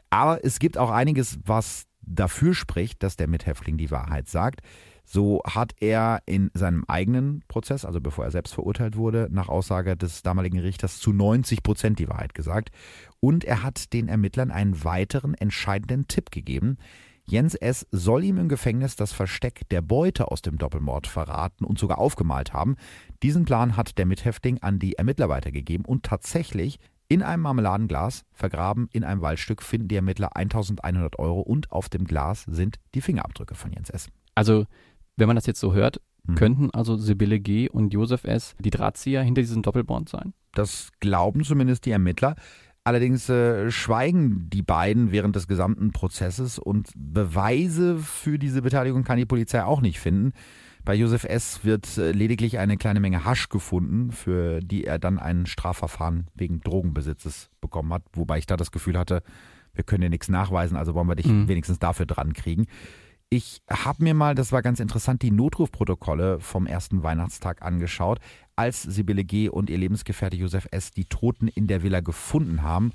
[0.09, 4.61] Aber es gibt auch einiges, was dafür spricht, dass der Mithäftling die Wahrheit sagt.
[5.09, 9.95] So hat er in seinem eigenen Prozess, also bevor er selbst verurteilt wurde, nach Aussage
[9.95, 12.71] des damaligen Richters zu 90 Prozent die Wahrheit gesagt.
[13.21, 16.77] Und er hat den Ermittlern einen weiteren entscheidenden Tipp gegeben.
[17.23, 17.85] Jens S.
[17.91, 22.53] soll ihm im Gefängnis das Versteck der Beute aus dem Doppelmord verraten und sogar aufgemalt
[22.53, 22.75] haben.
[23.23, 26.79] Diesen Plan hat der Mithäftling an die Ermittler weitergegeben und tatsächlich
[27.09, 32.05] in einem Marmeladenglas, vergraben in einem Waldstück, finden die Ermittler 1100 Euro und auf dem
[32.05, 34.09] Glas sind die Fingerabdrücke von Jens S.
[34.35, 34.65] Also,
[35.15, 36.35] wenn man das jetzt so hört, hm.
[36.35, 37.69] könnten also Sibylle G.
[37.69, 38.55] und Josef S.
[38.59, 40.33] die Drahtzieher hinter diesem Doppelbond sein?
[40.53, 42.35] Das glauben zumindest die Ermittler.
[42.83, 49.17] Allerdings äh, schweigen die beiden während des gesamten Prozesses und Beweise für diese Beteiligung kann
[49.17, 50.31] die Polizei auch nicht finden.
[50.87, 51.65] Bei Josef S.
[51.65, 56.61] wird äh, lediglich eine kleine Menge Hasch gefunden, für die er dann ein Strafverfahren wegen
[56.61, 58.03] Drogenbesitzes bekommen hat.
[58.13, 59.21] Wobei ich da das Gefühl hatte,
[59.73, 61.49] wir können dir nichts nachweisen, also wollen wir dich mhm.
[61.49, 62.67] wenigstens dafür dran kriegen.
[63.27, 68.19] Ich habe mir mal, das war ganz interessant, die Notrufprotokolle vom ersten Weihnachtstag angeschaut,
[68.55, 69.49] als Sibylle G.
[69.49, 70.91] und ihr Lebensgefährte Josef S.
[70.91, 72.93] die Toten in der Villa gefunden haben.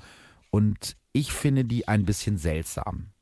[0.49, 3.12] Und ich finde die ein bisschen seltsam.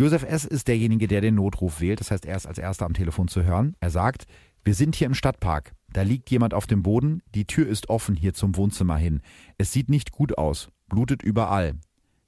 [0.00, 0.46] Josef S.
[0.46, 2.00] ist derjenige, der den Notruf wählt.
[2.00, 3.76] Das heißt, er ist als erster am Telefon zu hören.
[3.80, 4.24] Er sagt,
[4.64, 5.72] wir sind hier im Stadtpark.
[5.92, 7.20] Da liegt jemand auf dem Boden.
[7.34, 9.20] Die Tür ist offen hier zum Wohnzimmer hin.
[9.58, 10.70] Es sieht nicht gut aus.
[10.88, 11.74] Blutet überall.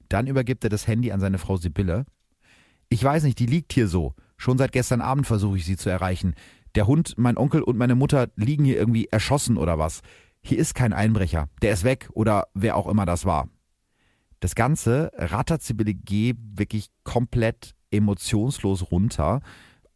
[0.07, 2.05] Dann übergibt er das Handy an seine Frau Sibylle.
[2.89, 4.13] Ich weiß nicht, die liegt hier so.
[4.37, 6.35] Schon seit gestern Abend versuche ich sie zu erreichen.
[6.75, 10.01] Der Hund, mein Onkel und meine Mutter liegen hier irgendwie erschossen oder was.
[10.43, 11.49] Hier ist kein Einbrecher.
[11.63, 13.49] Der ist weg oder wer auch immer das war.
[14.43, 19.39] Das Ganze rattert Sibylle G wirklich komplett emotionslos runter.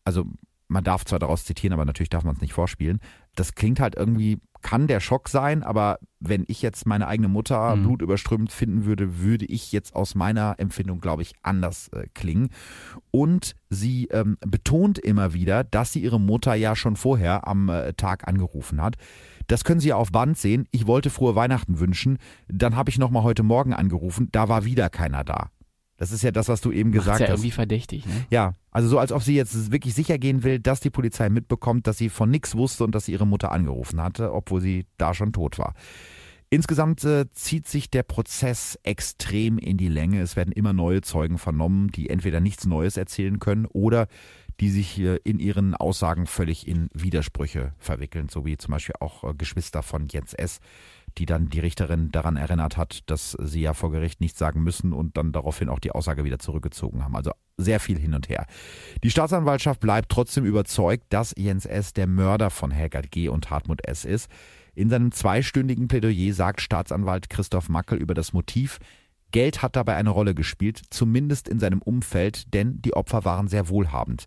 [0.06, 0.24] Also
[0.70, 3.02] man darf zwar daraus zitieren, aber natürlich darf man es nicht vorspielen.
[3.36, 7.76] Das klingt halt irgendwie, kann der Schock sein, aber wenn ich jetzt meine eigene Mutter
[7.76, 7.84] mhm.
[7.84, 12.48] blutüberströmt finden würde, würde ich jetzt aus meiner Empfindung, glaube ich, anders äh, klingen.
[13.12, 17.92] Und sie ähm, betont immer wieder, dass sie ihre Mutter ja schon vorher am äh,
[17.96, 18.96] Tag angerufen hat.
[19.48, 20.68] Das können Sie ja auf Band sehen.
[20.72, 22.18] Ich wollte frohe Weihnachten wünschen.
[22.48, 24.30] Dann habe ich nochmal heute Morgen angerufen.
[24.32, 25.50] Da war wieder keiner da.
[25.98, 27.40] Das ist ja das, was du eben Macht's gesagt ja hast.
[27.40, 28.26] irgendwie verdächtig, ne?
[28.30, 31.88] Ja, also so, als ob sie jetzt wirklich sicher gehen will, dass die Polizei mitbekommt,
[31.88, 35.16] dass sie von nichts wusste und dass sie ihre Mutter angerufen hatte, obwohl sie da
[35.16, 35.74] schon tot war.
[36.50, 40.22] Insgesamt äh, zieht sich der Prozess extrem in die Länge.
[40.22, 44.08] Es werden immer neue Zeugen vernommen, die entweder nichts Neues erzählen können oder
[44.60, 49.34] die sich in ihren Aussagen völlig in Widersprüche verwickeln, so wie zum Beispiel auch äh,
[49.38, 50.60] Geschwister von Jens S.,
[51.18, 54.94] die dann die Richterin daran erinnert hat, dass sie ja vor Gericht nichts sagen müssen
[54.94, 57.16] und dann daraufhin auch die Aussage wieder zurückgezogen haben.
[57.16, 58.46] Also sehr viel hin und her.
[59.04, 61.94] Die Staatsanwaltschaft bleibt trotzdem überzeugt, dass Jens S.
[61.94, 63.30] der Mörder von Helgert G.
[63.30, 64.06] und Hartmut S.
[64.06, 64.30] ist.
[64.76, 68.78] In seinem zweistündigen Plädoyer sagt Staatsanwalt Christoph Mackel über das Motiv,
[69.32, 73.70] Geld hat dabei eine Rolle gespielt, zumindest in seinem Umfeld, denn die Opfer waren sehr
[73.70, 74.26] wohlhabend.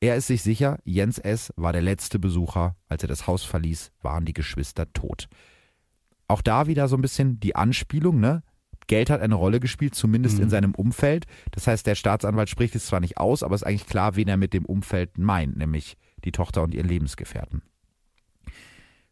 [0.00, 1.52] Er ist sich sicher, Jens S.
[1.56, 2.76] war der letzte Besucher.
[2.88, 5.28] Als er das Haus verließ, waren die Geschwister tot.
[6.28, 8.42] Auch da wieder so ein bisschen die Anspielung, ne?
[8.86, 10.44] Geld hat eine Rolle gespielt, zumindest mhm.
[10.44, 11.26] in seinem Umfeld.
[11.50, 14.28] Das heißt, der Staatsanwalt spricht es zwar nicht aus, aber es ist eigentlich klar, wen
[14.28, 17.62] er mit dem Umfeld meint, nämlich die Tochter und ihren Lebensgefährten.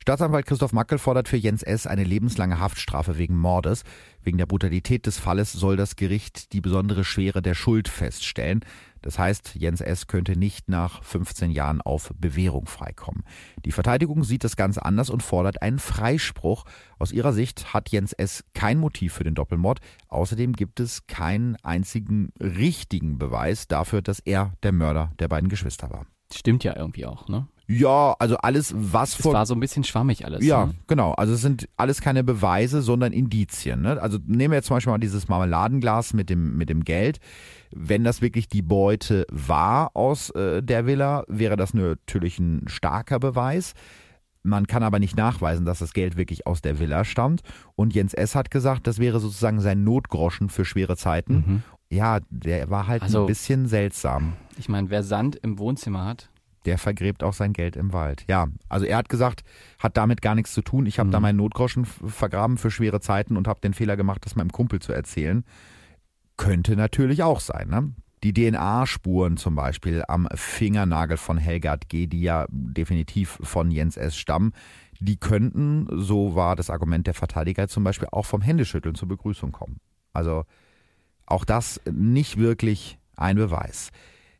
[0.06, 1.84] Staatsanwalt Christoph Mackel fordert für Jens S.
[1.84, 3.82] eine lebenslange Haftstrafe wegen Mordes.
[4.22, 8.60] Wegen der Brutalität des Falles soll das Gericht die besondere Schwere der Schuld feststellen.
[9.02, 10.06] Das heißt, Jens S.
[10.06, 13.24] könnte nicht nach 15 Jahren auf Bewährung freikommen.
[13.64, 16.66] Die Verteidigung sieht das Ganze anders und fordert einen Freispruch.
[17.00, 18.44] Aus ihrer Sicht hat Jens S.
[18.54, 19.80] kein Motiv für den Doppelmord.
[20.06, 25.90] Außerdem gibt es keinen einzigen richtigen Beweis dafür, dass er der Mörder der beiden Geschwister
[25.90, 26.06] war.
[26.32, 27.48] Stimmt ja irgendwie auch, ne?
[27.68, 29.32] Ja, also alles, was vor.
[29.32, 30.44] Es war so ein bisschen schwammig alles.
[30.44, 30.74] Ja, ne?
[30.86, 31.12] genau.
[31.12, 33.82] Also es sind alles keine Beweise, sondern Indizien.
[33.82, 34.00] Ne?
[34.00, 37.18] Also nehmen wir jetzt zum Beispiel mal dieses Marmeladenglas mit dem, mit dem Geld.
[37.74, 43.18] Wenn das wirklich die Beute war aus äh, der Villa, wäre das natürlich ein starker
[43.18, 43.74] Beweis.
[44.44, 47.40] Man kann aber nicht nachweisen, dass das Geld wirklich aus der Villa stammt.
[47.74, 48.36] Und Jens S.
[48.36, 51.34] hat gesagt, das wäre sozusagen sein Notgroschen für schwere Zeiten.
[51.34, 51.62] Mhm.
[51.90, 54.34] Ja, der war halt also, ein bisschen seltsam.
[54.56, 56.30] Ich meine, wer Sand im Wohnzimmer hat,
[56.66, 58.24] der vergräbt auch sein Geld im Wald.
[58.28, 59.44] Ja, also er hat gesagt,
[59.78, 60.86] hat damit gar nichts zu tun.
[60.86, 61.12] Ich habe mhm.
[61.12, 64.80] da meinen Notgroschen vergraben für schwere Zeiten und habe den Fehler gemacht, das meinem Kumpel
[64.80, 65.44] zu erzählen.
[66.36, 67.94] Könnte natürlich auch sein, ne?
[68.22, 74.16] Die DNA-Spuren zum Beispiel am Fingernagel von Helgard G., die ja definitiv von Jens S.
[74.16, 74.52] stammen,
[74.98, 79.52] die könnten, so war das Argument der Verteidiger, zum Beispiel auch vom Händeschütteln zur Begrüßung
[79.52, 79.80] kommen.
[80.12, 80.44] Also
[81.26, 83.90] auch das nicht wirklich ein Beweis.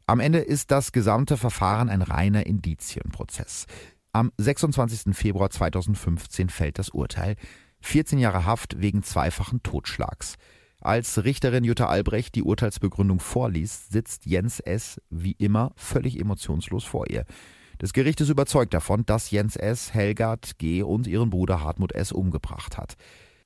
[0.09, 3.67] Am Ende ist das gesamte Verfahren ein reiner Indizienprozess.
[4.13, 5.17] Am 26.
[5.17, 7.35] Februar 2015 fällt das Urteil.
[7.81, 10.37] 14 Jahre Haft wegen zweifachen Totschlags.
[10.81, 15.01] Als Richterin Jutta Albrecht die Urteilsbegründung vorliest, sitzt Jens S.
[15.11, 17.25] wie immer völlig emotionslos vor ihr.
[17.79, 19.93] Das Gericht ist überzeugt davon, dass Jens S.
[19.93, 20.85] Helgard G.
[20.85, 22.13] und ihren Bruder Hartmut S.
[22.13, 22.95] umgebracht hat.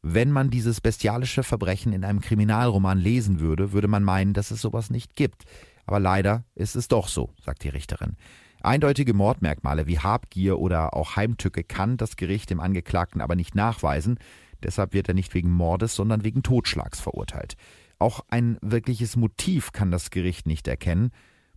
[0.02, 4.60] Wenn man dieses bestialische Verbrechen in einem Kriminalroman lesen würde, würde man meinen, dass es
[4.60, 5.44] sowas nicht gibt.
[5.90, 8.16] Aber leider ist es doch so, sagt die Richterin.
[8.62, 14.20] Eindeutige Mordmerkmale wie Habgier oder auch Heimtücke kann das Gericht dem Angeklagten aber nicht nachweisen.
[14.62, 17.56] Deshalb wird er nicht wegen Mordes, sondern wegen Totschlags verurteilt.
[17.98, 21.10] Auch ein wirkliches Motiv kann das Gericht nicht erkennen.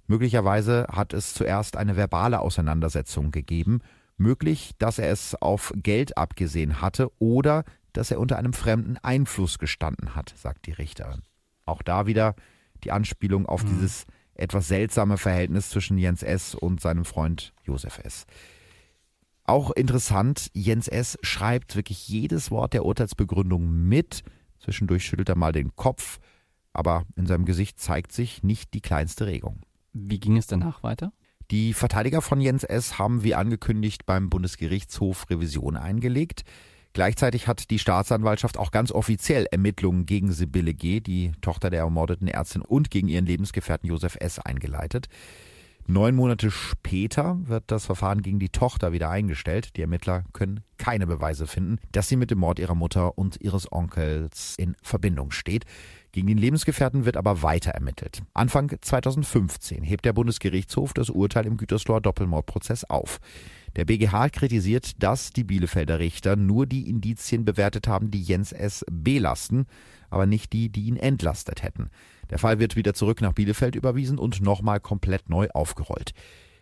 [0.07, 3.81] Möglicherweise hat es zuerst eine verbale Auseinandersetzung gegeben.
[4.17, 9.59] Möglich, dass er es auf Geld abgesehen hatte oder dass er unter einem fremden Einfluss
[9.59, 11.21] gestanden hat, sagt die Richterin.
[11.67, 12.33] Auch da wieder
[12.83, 13.69] die Anspielung auf mhm.
[13.69, 14.05] dieses
[14.35, 16.55] etwas seltsame Verhältnis zwischen Jens S.
[16.55, 18.25] und seinem Freund Josef S.
[19.45, 21.17] Auch interessant, Jens S.
[21.21, 24.23] schreibt wirklich jedes Wort der Urteilsbegründung mit.
[24.59, 26.19] Zwischendurch schüttelt er mal den Kopf,
[26.71, 29.61] aber in seinem Gesicht zeigt sich nicht die kleinste Regung.
[29.91, 31.11] Wie ging es danach weiter?
[31.51, 32.97] Die Verteidiger von Jens S.
[32.97, 36.43] haben wie angekündigt beim Bundesgerichtshof Revision eingelegt.
[36.93, 42.27] Gleichzeitig hat die Staatsanwaltschaft auch ganz offiziell Ermittlungen gegen Sibylle G., die Tochter der ermordeten
[42.27, 44.37] Ärztin, und gegen ihren Lebensgefährten Josef S.
[44.37, 45.09] eingeleitet.
[45.85, 49.75] Neun Monate später wird das Verfahren gegen die Tochter wieder eingestellt.
[49.75, 53.69] Die Ermittler können keine Beweise finden, dass sie mit dem Mord ihrer Mutter und ihres
[53.69, 55.65] Onkels in Verbindung steht.
[56.13, 58.21] Gegen den Lebensgefährten wird aber weiter ermittelt.
[58.33, 63.19] Anfang 2015 hebt der Bundesgerichtshof das Urteil im Gütersloher Doppelmordprozess auf.
[63.75, 68.85] Der BGH kritisiert, dass die Bielefelder Richter nur die Indizien bewertet haben, die Jens S.
[68.91, 69.65] belasten,
[70.09, 71.89] aber nicht die, die ihn entlastet hätten.
[72.29, 76.13] Der Fall wird wieder zurück nach Bielefeld überwiesen und nochmal komplett neu aufgerollt.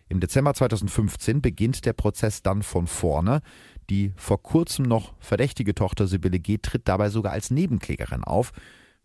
[0.08, 3.40] Im Dezember 2015 beginnt der Prozess dann von vorne.
[3.88, 6.58] Die vor kurzem noch verdächtige Tochter Sibylle G.
[6.58, 8.52] tritt dabei sogar als Nebenklägerin auf.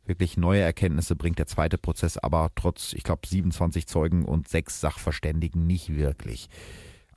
[0.06, 4.80] Wirklich neue Erkenntnisse bringt der zweite Prozess aber trotz, ich glaube, 27 Zeugen und sechs
[4.80, 6.50] Sachverständigen nicht wirklich.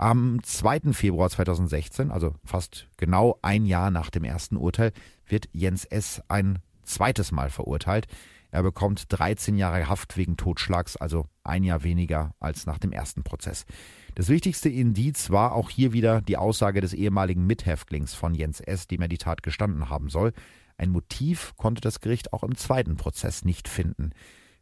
[0.00, 0.94] Am 2.
[0.94, 4.92] Februar 2016, also fast genau ein Jahr nach dem ersten Urteil,
[5.26, 6.22] wird Jens S.
[6.26, 8.06] ein zweites Mal verurteilt.
[8.50, 13.24] Er bekommt 13 Jahre Haft wegen Totschlags, also ein Jahr weniger als nach dem ersten
[13.24, 13.66] Prozess.
[14.14, 18.86] Das wichtigste Indiz war auch hier wieder die Aussage des ehemaligen Mithäftlings von Jens S.,
[18.86, 20.32] dem er die Tat gestanden haben soll.
[20.78, 24.12] Ein Motiv konnte das Gericht auch im zweiten Prozess nicht finden.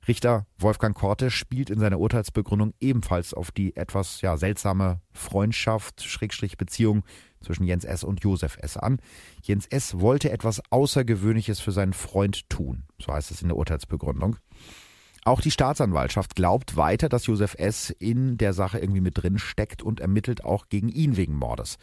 [0.06, 6.56] Richter Wolfgang Korte spielt in seiner Urteilsbegründung ebenfalls auf die etwas ja, seltsame Freundschaft, Schrägstrich
[6.56, 7.04] Beziehung
[7.42, 8.04] zwischen Jens S.
[8.04, 8.76] und Josef S.
[8.76, 9.00] an.
[9.42, 10.00] Jens S.
[10.00, 14.36] wollte etwas Außergewöhnliches für seinen Freund tun, so heißt es in der Urteilsbegründung.
[15.24, 17.90] Auch die Staatsanwaltschaft glaubt weiter, dass Josef S.
[17.90, 21.76] in der Sache irgendwie mit drin steckt und ermittelt auch gegen ihn wegen Mordes.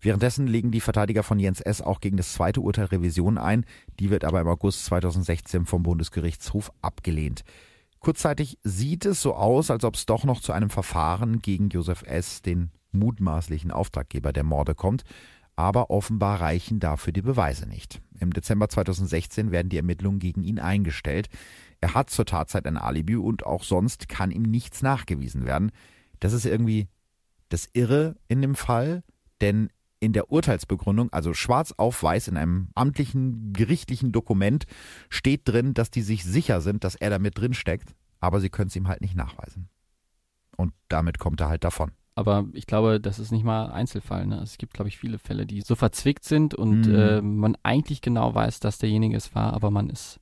[0.00, 1.80] Währenddessen legen die Verteidiger von Jens S.
[1.80, 3.64] auch gegen das zweite Urteil Revision ein.
[3.98, 7.44] Die wird aber im August 2016 vom Bundesgerichtshof abgelehnt.
[8.00, 12.02] Kurzzeitig sieht es so aus, als ob es doch noch zu einem Verfahren gegen Josef
[12.02, 15.02] S., den mutmaßlichen Auftraggeber der Morde, kommt.
[15.56, 18.02] Aber offenbar reichen dafür die Beweise nicht.
[18.20, 21.28] Im Dezember 2016 werden die Ermittlungen gegen ihn eingestellt.
[21.80, 25.72] Er hat zur Tatzeit ein Alibi und auch sonst kann ihm nichts nachgewiesen werden.
[26.20, 26.88] Das ist irgendwie
[27.48, 29.02] das Irre in dem Fall,
[29.40, 29.70] denn
[30.06, 34.64] in der Urteilsbegründung, also schwarz auf weiß in einem amtlichen, gerichtlichen Dokument,
[35.10, 38.48] steht drin, dass die sich sicher sind, dass er da mit drin steckt, aber sie
[38.48, 39.68] können es ihm halt nicht nachweisen.
[40.56, 41.90] Und damit kommt er halt davon.
[42.14, 44.26] Aber ich glaube, das ist nicht mal Einzelfall.
[44.26, 44.36] Ne?
[44.36, 46.94] Es gibt, glaube ich, viele Fälle, die so verzwickt sind und mhm.
[46.94, 50.18] äh, man eigentlich genau weiß, dass derjenige es war, aber man ist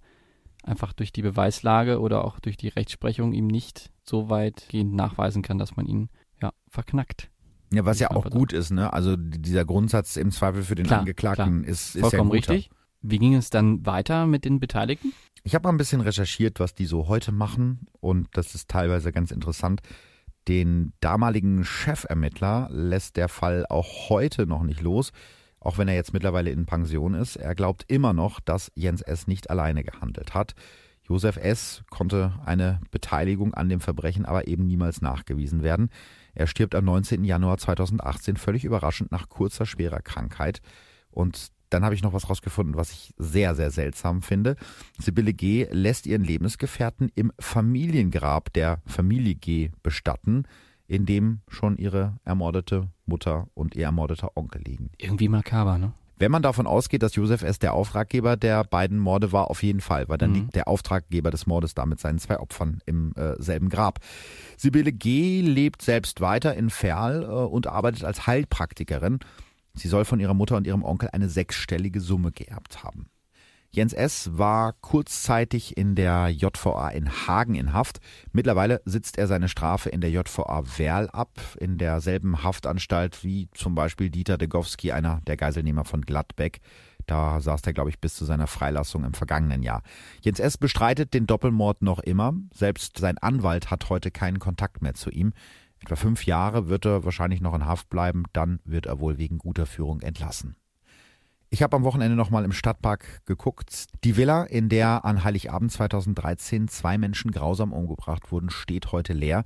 [0.65, 5.59] einfach durch die Beweislage oder auch durch die Rechtsprechung ihm nicht so weitgehend nachweisen kann,
[5.59, 6.09] dass man ihn
[6.43, 7.31] ja verknackt.
[7.75, 8.93] Ja, was ja auch gut ist, ne?
[8.93, 11.71] Also dieser Grundsatz im Zweifel für den klar, Angeklagten klar.
[11.71, 12.71] ist, ist vollkommen ja richtig.
[13.03, 15.13] Wie ging es dann weiter mit den Beteiligten?
[15.43, 19.13] Ich habe mal ein bisschen recherchiert, was die so heute machen und das ist teilweise
[19.13, 19.83] ganz interessant.
[20.49, 25.13] Den damaligen Chefermittler lässt der Fall auch heute noch nicht los,
[25.61, 27.37] auch wenn er jetzt mittlerweile in Pension ist.
[27.37, 29.27] Er glaubt immer noch, dass Jens S.
[29.27, 30.55] nicht alleine gehandelt hat.
[31.07, 31.83] Josef S.
[31.91, 35.91] konnte eine Beteiligung an dem Verbrechen aber eben niemals nachgewiesen werden.
[36.35, 37.25] Er stirbt am 19.
[37.25, 40.61] Januar 2018 völlig überraschend nach kurzer schwerer Krankheit.
[41.11, 44.57] Und dann habe ich noch was rausgefunden, was ich sehr, sehr seltsam finde.
[44.99, 45.67] Sibylle G.
[45.71, 49.71] lässt ihren Lebensgefährten im Familiengrab der Familie G.
[49.83, 50.45] bestatten,
[50.87, 54.91] in dem schon ihre ermordete Mutter und ihr ermordeter Onkel liegen.
[54.99, 55.93] Irgendwie makaber, ne?
[56.17, 57.59] Wenn man davon ausgeht, dass Josef S.
[57.59, 60.37] der Auftraggeber der beiden Morde war, auf jeden Fall, weil dann mhm.
[60.37, 63.99] liegt der Auftraggeber des Mordes da mit seinen zwei Opfern im äh, selben Grab.
[64.57, 65.41] Sibylle G.
[65.41, 69.19] lebt selbst weiter in Ferl äh, und arbeitet als Heilpraktikerin.
[69.75, 73.09] Sie soll von ihrer Mutter und ihrem Onkel eine sechsstellige Summe geerbt haben.
[73.75, 74.31] Jens S.
[74.39, 77.99] war kurzzeitig in der JVA in Hagen in Haft.
[78.33, 83.75] Mittlerweile sitzt er seine Strafe in der JVA Werl ab, in derselben Haftanstalt wie zum
[83.75, 86.61] Beispiel Dieter Degowski, einer der Geiselnehmer von Gladbeck.
[87.07, 89.83] Da saß er, glaube ich, bis zu seiner Freilassung im vergangenen Jahr.
[90.23, 90.57] Jens S.
[90.57, 92.33] bestreitet den Doppelmord noch immer.
[92.53, 95.33] Selbst sein Anwalt hat heute keinen Kontakt mehr zu ihm.
[95.81, 99.39] Etwa fünf Jahre wird er wahrscheinlich noch in Haft bleiben, dann wird er wohl wegen
[99.39, 100.55] guter Führung entlassen.
[101.55, 103.87] Ich habe am Wochenende nochmal im Stadtpark geguckt.
[104.03, 109.45] Die Villa, in der an Heiligabend 2013 zwei Menschen grausam umgebracht wurden, steht heute leer.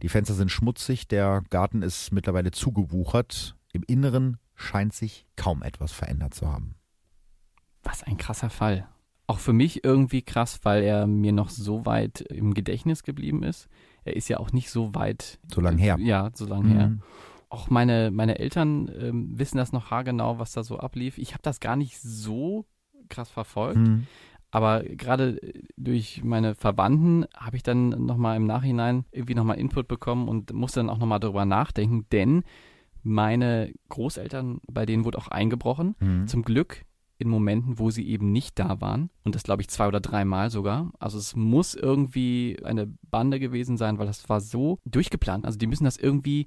[0.00, 3.54] Die Fenster sind schmutzig, der Garten ist mittlerweile zugewuchert.
[3.74, 6.74] Im Inneren scheint sich kaum etwas verändert zu haben.
[7.82, 8.88] Was ein krasser Fall.
[9.26, 13.68] Auch für mich irgendwie krass, weil er mir noch so weit im Gedächtnis geblieben ist.
[14.04, 15.38] Er ist ja auch nicht so weit.
[15.52, 15.98] So lang her.
[16.00, 16.72] Ja, so lang mhm.
[16.72, 16.92] her
[17.52, 21.18] auch meine, meine Eltern ähm, wissen das noch haargenau, was da so ablief.
[21.18, 22.64] Ich habe das gar nicht so
[23.08, 23.78] krass verfolgt.
[23.78, 24.06] Mhm.
[24.50, 25.38] Aber gerade
[25.76, 30.80] durch meine Verwandten habe ich dann nochmal im Nachhinein irgendwie nochmal Input bekommen und musste
[30.80, 32.42] dann auch nochmal darüber nachdenken, denn
[33.02, 35.94] meine Großeltern, bei denen wurde auch eingebrochen.
[36.00, 36.26] Mhm.
[36.26, 36.84] Zum Glück
[37.18, 39.10] in Momenten, wo sie eben nicht da waren.
[39.24, 40.90] Und das glaube ich zwei oder dreimal sogar.
[40.98, 45.44] Also es muss irgendwie eine Bande gewesen sein, weil das war so durchgeplant.
[45.44, 46.46] Also die müssen das irgendwie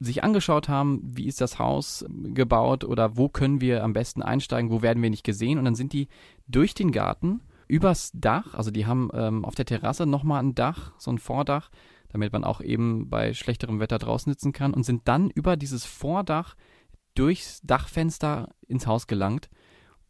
[0.00, 4.70] sich angeschaut haben, wie ist das Haus gebaut oder wo können wir am besten einsteigen,
[4.70, 5.58] wo werden wir nicht gesehen.
[5.58, 6.08] Und dann sind die
[6.48, 10.92] durch den Garten übers Dach, also die haben ähm, auf der Terrasse nochmal ein Dach,
[10.98, 11.70] so ein Vordach,
[12.08, 15.84] damit man auch eben bei schlechterem Wetter draußen sitzen kann und sind dann über dieses
[15.84, 16.56] Vordach
[17.14, 19.50] durchs Dachfenster ins Haus gelangt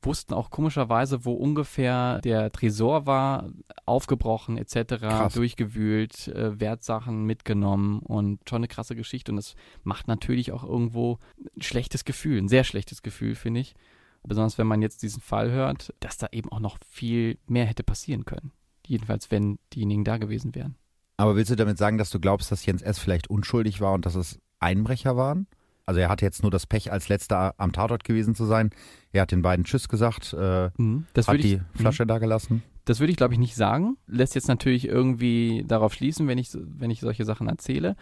[0.02, 3.50] wussten auch komischerweise, wo ungefähr der Tresor war,
[3.86, 5.34] aufgebrochen etc., Krass.
[5.34, 9.32] durchgewühlt, äh, Wertsachen mitgenommen und schon eine krasse Geschichte.
[9.32, 11.18] Und das macht natürlich auch irgendwo
[11.56, 13.74] ein schlechtes Gefühl, ein sehr schlechtes Gefühl, finde ich.
[14.22, 17.82] Besonders wenn man jetzt diesen Fall hört, dass da eben auch noch viel mehr hätte
[17.82, 18.52] passieren können.
[18.86, 20.76] Jedenfalls, wenn diejenigen da gewesen wären.
[21.16, 22.98] Aber willst du damit sagen, dass du glaubst, dass Jens S.
[22.98, 25.46] vielleicht unschuldig war und dass es Einbrecher waren?
[25.90, 28.70] Also er hatte jetzt nur das Pech, als letzter am Tatort gewesen zu sein.
[29.10, 31.06] Er hat den beiden Tschüss gesagt, äh, Mhm.
[31.14, 32.62] Das hat ich, die Flasche da gelassen.
[32.84, 33.96] Das würde ich, glaube ich, nicht sagen.
[34.06, 37.96] Lässt jetzt natürlich irgendwie darauf schließen, wenn ich, wenn ich solche Sachen erzähle.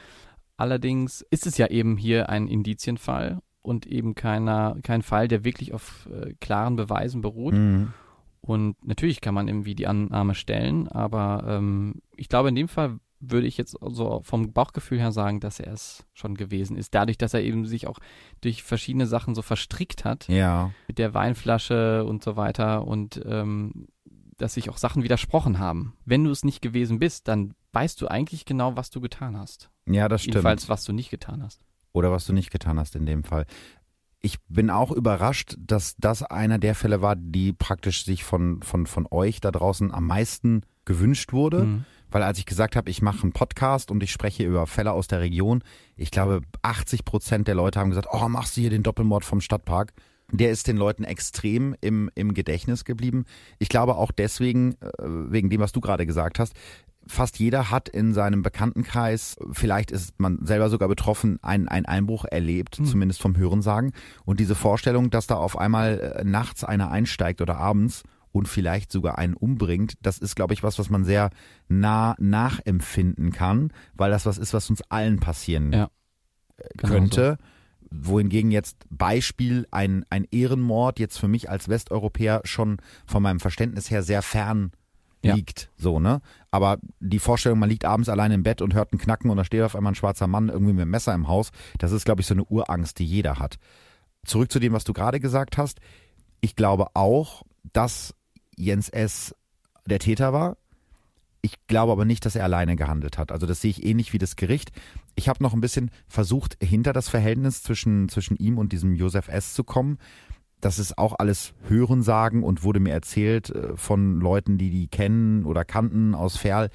[0.58, 5.72] Allerdings ist es ja eben hier ein Indizienfall und eben keiner, kein Fall, der wirklich
[5.72, 7.54] auf äh, klaren Beweisen beruht.
[7.54, 7.94] Mhm.
[8.42, 12.98] Und natürlich kann man irgendwie die Annahme stellen, aber ähm, ich glaube, in dem Fall
[13.20, 16.94] würde ich jetzt so vom Bauchgefühl her sagen, dass er es schon gewesen ist.
[16.94, 17.98] Dadurch, dass er eben sich auch
[18.40, 20.70] durch verschiedene Sachen so verstrickt hat, Ja.
[20.86, 23.88] mit der Weinflasche und so weiter und ähm,
[24.36, 25.94] dass sich auch Sachen widersprochen haben.
[26.04, 29.70] Wenn du es nicht gewesen bist, dann weißt du eigentlich genau, was du getan hast.
[29.86, 30.34] Ja, das stimmt.
[30.36, 31.60] Jedenfalls, was du nicht getan hast.
[31.92, 33.46] Oder was du nicht getan hast in dem Fall.
[34.20, 38.86] Ich bin auch überrascht, dass das einer der Fälle war, die praktisch sich von, von,
[38.86, 41.64] von euch da draußen am meisten gewünscht wurde.
[41.64, 41.84] Mhm.
[42.10, 45.08] Weil als ich gesagt habe, ich mache einen Podcast und ich spreche über Fälle aus
[45.08, 45.62] der Region,
[45.96, 49.40] ich glaube 80 Prozent der Leute haben gesagt, oh, machst du hier den Doppelmord vom
[49.40, 49.92] Stadtpark?
[50.30, 53.24] Der ist den Leuten extrem im, im Gedächtnis geblieben.
[53.58, 56.54] Ich glaube auch deswegen, äh, wegen dem, was du gerade gesagt hast,
[57.06, 62.26] fast jeder hat in seinem Bekanntenkreis, vielleicht ist man selber sogar betroffen, einen, einen Einbruch
[62.26, 62.84] erlebt, Hm.
[62.84, 63.92] zumindest vom Hörensagen.
[64.26, 68.02] Und diese Vorstellung, dass da auf einmal äh, nachts einer einsteigt oder abends
[68.32, 71.30] und vielleicht sogar einen umbringt, das ist, glaube ich, was, was man sehr
[71.68, 75.90] nah nachempfinden kann, weil das was ist, was uns allen passieren Ja,
[76.56, 77.38] äh, genau könnte.
[77.90, 82.76] Wohingegen jetzt Beispiel ein, ein Ehrenmord jetzt für mich als Westeuropäer schon
[83.06, 84.72] von meinem Verständnis her sehr fern
[85.22, 85.34] Ja.
[85.34, 86.20] liegt, so, ne?
[86.50, 89.44] Aber die Vorstellung, man liegt abends allein im Bett und hört einen Knacken und da
[89.44, 92.20] steht auf einmal ein schwarzer Mann irgendwie mit einem Messer im Haus, das ist, glaube
[92.20, 93.56] ich, so eine Urangst, die jeder hat.
[94.26, 95.80] Zurück zu dem, was du gerade gesagt hast.
[96.42, 98.14] Ich glaube auch, dass
[98.58, 99.34] Jens S.
[99.86, 100.56] der Täter war.
[101.40, 103.30] Ich glaube aber nicht, dass er alleine gehandelt hat.
[103.30, 104.72] Also das sehe ich ähnlich wie das Gericht.
[105.14, 109.28] Ich habe noch ein bisschen versucht, hinter das Verhältnis zwischen, zwischen ihm und diesem Josef
[109.28, 109.54] S.
[109.54, 109.98] zu kommen.
[110.60, 115.44] Das ist auch alles Hörensagen und wurde mir erzählt äh, von Leuten, die die kennen
[115.44, 116.70] oder kannten aus Ferl.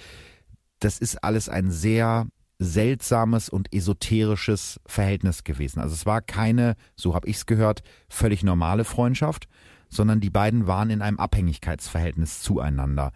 [0.80, 2.28] Das ist alles ein sehr
[2.60, 5.80] seltsames und esoterisches Verhältnis gewesen.
[5.80, 9.48] Also es war keine, so habe ich es gehört, völlig normale Freundschaft,
[9.94, 13.12] sondern die beiden waren in einem Abhängigkeitsverhältnis zueinander.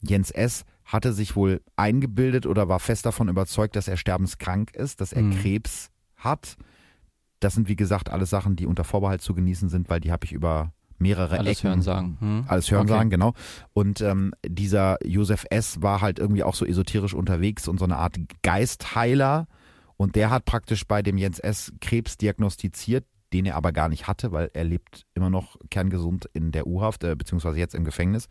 [0.00, 0.64] Jens S.
[0.84, 5.22] hatte sich wohl eingebildet oder war fest davon überzeugt, dass er sterbenskrank ist, dass er
[5.22, 5.38] Mhm.
[5.40, 6.56] Krebs hat.
[7.40, 10.24] Das sind, wie gesagt, alles Sachen, die unter Vorbehalt zu genießen sind, weil die habe
[10.24, 12.16] ich über mehrere Alles Ecken hören sagen.
[12.20, 12.44] Hm?
[12.46, 12.90] alles hören Okay.
[12.92, 13.34] sagen, genau.
[13.72, 15.82] Und ähm, dieser Josef S.
[15.82, 19.46] war halt irgendwie auch so esoterisch unterwegs und so eine Art Geistheiler.
[19.96, 21.72] Und der hat praktisch bei dem Jens S.
[21.80, 26.52] Krebs diagnostiziert, den er aber gar nicht hatte, weil er lebt immer noch kerngesund in
[26.52, 28.28] der U-Haft, äh, beziehungsweise jetzt im Gefängnis.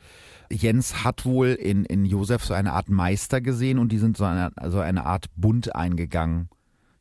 [0.51, 4.25] Jens hat wohl in, in Josef so eine Art Meister gesehen und die sind so
[4.25, 6.49] eine, also eine Art Bund eingegangen.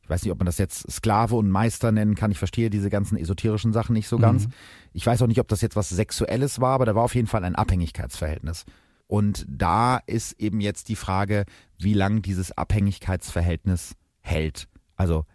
[0.02, 2.32] Ich weiß nicht, ob man das jetzt Sklave und Meister nennen kann.
[2.32, 4.46] Ich verstehe diese ganzen esoterischen Sachen nicht so ganz.
[4.46, 4.52] Mhm.
[4.92, 7.28] Ich weiß auch nicht, ob das jetzt was Sexuelles war, aber da war auf jeden
[7.28, 8.64] Fall ein Abhängigkeitsverhältnis.
[9.06, 11.44] Und da ist eben jetzt die Frage,
[11.78, 14.68] wie lang dieses Abhängigkeitsverhältnis hält.
[14.96, 15.26] Also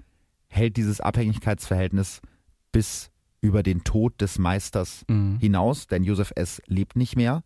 [0.47, 2.21] hält dieses Abhängigkeitsverhältnis
[2.75, 3.09] bis
[3.41, 5.37] über den Tod des Meisters Mhm.
[5.39, 6.61] hinaus, denn Josef S.
[6.67, 7.43] lebt nicht mehr.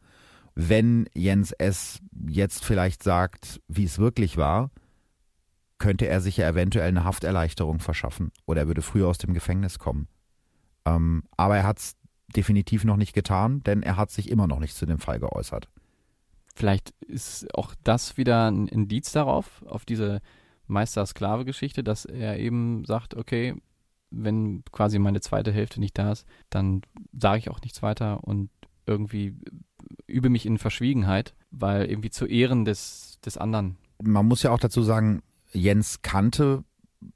[0.56, 2.00] Wenn Jens S.
[2.28, 4.72] jetzt vielleicht sagt, wie es wirklich war,
[5.78, 9.78] könnte er sich ja eventuell eine Hafterleichterung verschaffen oder er würde früher aus dem Gefängnis
[9.80, 10.08] kommen.
[10.86, 11.96] Ähm, aber er hat es
[12.36, 15.70] definitiv noch nicht getan, denn er hat sich immer noch nicht zu dem Fall geäußert.
[16.56, 20.20] Vielleicht ist auch das wieder ein Indiz darauf, auf diese
[20.68, 23.56] Meister-Sklave-Geschichte, dass er eben sagt, okay,
[24.12, 26.82] wenn quasi meine zweite Hälfte nicht da ist, dann
[27.18, 28.50] sage ich auch nichts weiter und
[28.86, 29.36] irgendwie
[30.08, 33.78] übe mich in Verschwiegenheit, weil irgendwie zu Ehren des, des anderen.
[34.02, 36.64] Man muss ja auch dazu sagen, Jens kannte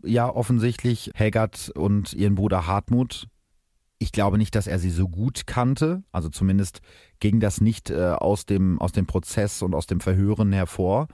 [0.04, 3.28] ja offensichtlich Helgert und ihren Bruder Hartmut.
[4.00, 6.04] Ich glaube nicht, dass er sie so gut kannte.
[6.12, 6.82] Also zumindest
[7.20, 11.08] ging das nicht äh, aus, dem, aus dem Prozess und aus dem Verhören hervor.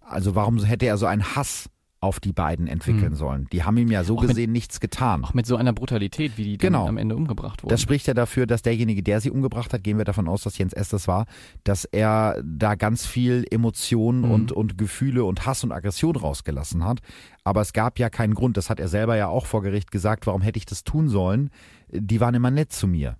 [0.00, 1.70] Also warum hätte er so einen Hass
[2.02, 3.14] auf die beiden entwickeln Hm.
[3.14, 3.46] sollen?
[3.52, 5.22] Die haben ihm ja so Auch mit- gesehen nichts getan.
[5.24, 6.86] Auch mit so einer Brutalität, wie die dann Genau.
[6.88, 7.70] am Ende umgebracht wurden.
[7.70, 10.56] Das spricht ja dafür, dass derjenige, der sie umgebracht hat, gehen wir davon aus, dass
[10.56, 10.88] Jens S.
[10.88, 11.26] das war,
[11.64, 14.30] dass er da ganz viel Emotionen Mhm.
[14.30, 17.00] und, und Gefühle und Hass und Aggression rausgelassen hat.
[17.44, 20.26] Aber es gab ja keinen Grund, das hat er selber ja auch vor Gericht gesagt,
[20.26, 21.50] warum hätte ich das tun sollen?
[21.92, 23.16] Die waren immer nett zu mir.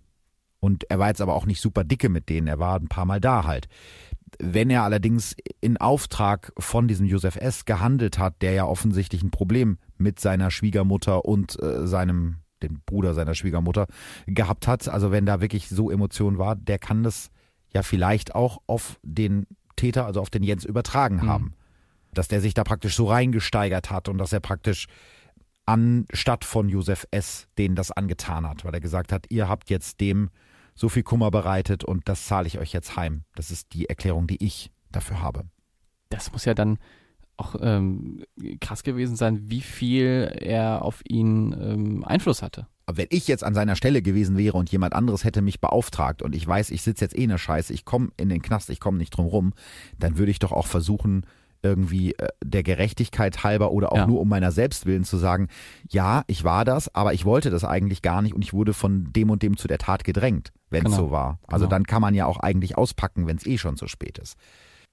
[0.62, 3.06] Und er war jetzt aber auch nicht super dicke mit denen, er war ein paar
[3.06, 3.66] Mal da halt.
[4.38, 7.64] Wenn er allerdings in Auftrag von diesem Josef S.
[7.64, 13.14] gehandelt hat, der ja offensichtlich ein Problem mit seiner Schwiegermutter und äh, seinem, dem Bruder
[13.14, 13.86] seiner Schwiegermutter
[14.26, 17.30] gehabt hat, also wenn da wirklich so Emotion war, der kann das
[17.72, 21.28] ja vielleicht auch auf den Täter, also auf den Jens übertragen Mhm.
[21.28, 21.54] haben.
[22.12, 24.86] Dass der sich da praktisch so reingesteigert hat und dass er praktisch
[25.66, 30.00] anstatt von Josef S., den das angetan hat, weil er gesagt hat, ihr habt jetzt
[30.00, 30.30] dem
[30.74, 33.24] so viel Kummer bereitet und das zahle ich euch jetzt heim.
[33.34, 35.44] Das ist die Erklärung, die ich dafür habe.
[36.08, 36.78] Das muss ja dann
[37.36, 38.22] auch ähm,
[38.60, 42.66] krass gewesen sein, wie viel er auf ihn ähm, Einfluss hatte.
[42.92, 46.34] wenn ich jetzt an seiner Stelle gewesen wäre und jemand anderes hätte mich beauftragt und
[46.34, 48.80] ich weiß, ich sitze jetzt eh in der Scheiße, ich komme in den Knast, ich
[48.80, 49.54] komme nicht drum rum,
[49.98, 51.24] dann würde ich doch auch versuchen,
[51.62, 54.06] irgendwie äh, der Gerechtigkeit halber oder auch Ja.
[54.06, 55.48] nur um meiner Selbstwillen zu sagen,
[55.88, 59.12] ja, ich war das, aber ich wollte das eigentlich gar nicht und ich wurde von
[59.12, 61.04] dem und dem zu der Tat gedrängt, wenn es Genau.
[61.06, 61.38] so war.
[61.46, 61.70] Also Genau.
[61.76, 64.36] dann kann man ja auch eigentlich auspacken, wenn es eh schon zu spät ist.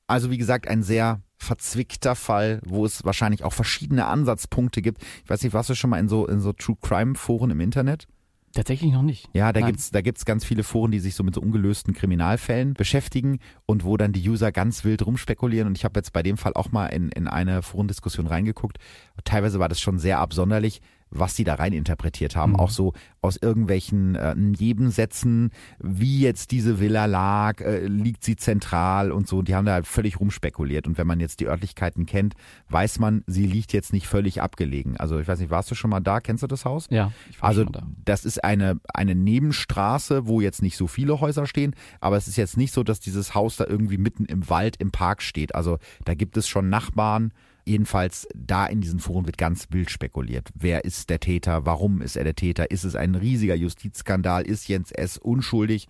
[0.08, 5.02] Also wie gesagt, ein sehr verzwickter Fall, wo es wahrscheinlich auch verschiedene Ansatzpunkte gibt.
[5.24, 7.60] Ich weiß nicht, warst du schon mal in so, in so True Crime Foren im
[7.60, 8.08] Internet?
[8.54, 9.30] Tatsächlich noch nicht.
[9.34, 9.72] Ja, da Nein.
[9.72, 13.84] gibt's da gibt's ganz viele Foren, die sich so mit so ungelösten Kriminalfällen beschäftigen und
[13.84, 15.68] wo dann die User ganz wild rumspekulieren.
[15.68, 18.78] Und ich habe jetzt bei dem Fall auch mal in, in eine Forendiskussion reingeguckt.
[19.26, 22.54] Teilweise war das schon sehr absonderlich, was die da rein interpretiert haben.
[22.54, 22.60] Mhm.
[22.60, 29.12] Auch so aus irgendwelchen äh, Nebensätzen, wie jetzt diese Villa lag, äh, liegt sie zentral
[29.12, 29.42] und so.
[29.42, 30.88] Die haben da halt völlig rumspekuliert.
[30.88, 32.36] Und wenn man jetzt die Örtlichkeiten kennt,
[32.70, 34.98] weiß man, sie liegt jetzt nicht völlig abgelegen.
[34.98, 36.20] Also ich weiß nicht, warst du schon mal da?
[36.20, 36.88] Kennst du das Haus?
[36.90, 37.88] Ja, ich war Also schon mal da.
[38.06, 42.36] das ist eine, eine Nebenstraße, wo jetzt nicht so viele Häuser stehen, aber es ist
[42.38, 45.56] jetzt nicht so, dass dieses Haus da irgendwie mitten im Wald im Park steht.
[45.56, 47.32] Also da gibt es schon Nachbarn.
[47.68, 50.50] Jedenfalls da in diesen Foren wird ganz wild spekuliert.
[50.56, 51.66] Wer ist der Täter?
[51.66, 52.72] Warum ist er der Täter?
[52.72, 54.44] Ist es ein riesiger Justizskandal?
[54.44, 55.18] Ist Jens S.
[55.18, 55.88] unschuldig?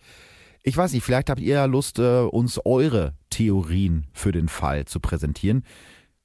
[0.63, 4.85] Ich weiß nicht, vielleicht habt ihr ja Lust, äh, uns eure Theorien für den Fall
[4.85, 5.63] zu präsentieren.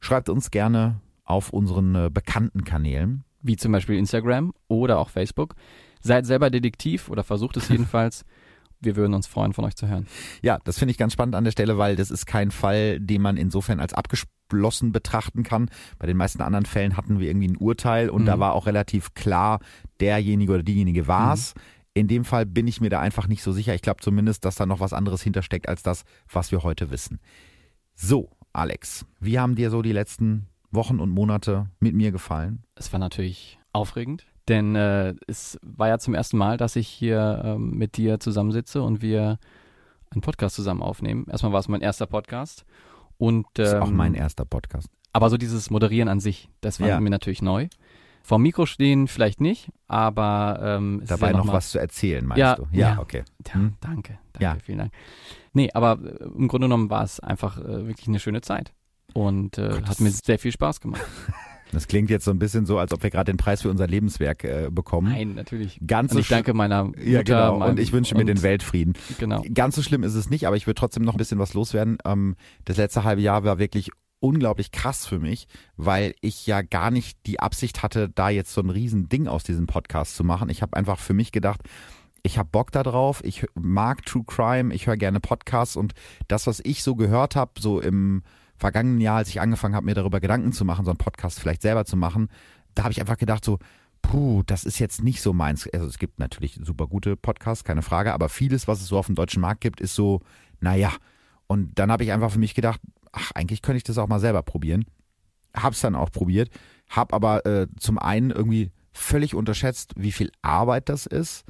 [0.01, 3.25] Schreibt uns gerne auf unseren äh, bekannten Kanälen.
[3.43, 5.55] Wie zum Beispiel Instagram oder auch Facebook.
[6.01, 8.25] Seid selber Detektiv oder versucht es jedenfalls.
[8.81, 10.07] Wir würden uns freuen, von euch zu hören.
[10.41, 13.21] Ja, das finde ich ganz spannend an der Stelle, weil das ist kein Fall, den
[13.21, 13.93] man insofern als
[14.53, 15.71] abgeschlossen betrachten kann.
[15.99, 18.27] Bei den meisten anderen Fällen hatten wir irgendwie ein Urteil und Mhm.
[18.27, 19.61] da war auch relativ klar,
[20.01, 21.55] derjenige oder diejenige war's.
[21.95, 23.75] In dem Fall bin ich mir da einfach nicht so sicher.
[23.75, 27.19] Ich glaube zumindest, dass da noch was anderes hintersteckt als das, was wir heute wissen.
[27.95, 32.63] So, Alex, wie haben dir so die letzten Wochen und Monate mit mir gefallen?
[32.75, 37.43] Es war natürlich aufregend, denn äh, es war ja zum ersten Mal, dass ich hier
[37.45, 39.39] ähm, mit dir zusammensitze und wir
[40.11, 41.27] einen Podcast zusammen aufnehmen.
[41.31, 42.65] Erstmal war es mein erster Podcast.
[43.23, 44.89] Und, Das ist auch ähm, mein erster Podcast.
[45.13, 47.01] Aber so dieses Moderieren an sich, das war Ja.
[47.01, 47.69] mir natürlich neu.
[48.25, 51.71] Vor dem Mikro stehen vielleicht nicht, aber ähm, es Dabei ist ja noch mal- was
[51.71, 52.67] zu erzählen, meinst Ja, du?
[52.73, 52.99] ja.
[53.01, 53.23] okay.
[53.47, 53.75] Ja, Hm?
[53.81, 54.57] danke, danke, Ja.
[54.65, 54.93] vielen Dank.
[55.53, 58.73] Nee, aber äh, im Grunde genommen war es einfach äh, wirklich eine schöne Zeit
[59.15, 61.01] und äh, Gott, hat mir sehr viel Spaß gemacht.
[61.73, 63.87] Das klingt jetzt so ein bisschen so, als ob wir gerade den Preis für unser
[63.87, 65.11] Lebenswerk äh, bekommen.
[65.13, 65.81] Nein, natürlich.
[65.87, 67.03] Ganz Und ich danke meiner Mutter.
[67.03, 67.59] Ja, genau.
[67.59, 68.93] meinem- Und ich wünsche mir den Weltfrieden.
[69.19, 69.43] Genau.
[69.55, 71.99] Ganz so schlimm ist es nicht, aber ich würde trotzdem noch ein bisschen was loswerden.
[72.05, 76.91] Ähm, das letzte halbe Jahr war wirklich unglaublich krass für mich, weil ich ja gar
[76.93, 80.49] nicht die Absicht hatte, da jetzt so ein riesen Ding aus diesem Podcast zu machen.
[80.49, 81.61] Ich habe einfach für mich gedacht,
[82.23, 85.95] ich habe Bock da drauf, ich mag True Crime, ich höre gerne Podcasts und
[86.29, 88.23] das, was ich so gehört habe, so im
[88.63, 91.63] vergangenen Jahr, als ich angefangen habe, mir darüber Gedanken zu machen, so einen Podcast vielleicht
[91.63, 92.29] selber zu machen,
[92.75, 93.59] da habe ich einfach gedacht so,
[94.03, 95.69] puh, das ist jetzt nicht so meins.
[95.73, 99.07] Also es gibt natürlich super gute Podcasts, keine Frage, aber vieles, was es so auf
[99.07, 100.21] dem deutschen Markt gibt, ist so,
[100.61, 100.93] naja.
[101.49, 104.21] Und dann habe ich einfach für mich gedacht, ach, eigentlich könnte ich das auch mal
[104.21, 104.85] selber probieren.
[105.55, 106.49] Hab's dann auch probiert,
[106.89, 111.45] hab aber äh, zum einen irgendwie völlig unterschätzt, wie viel Arbeit das ist.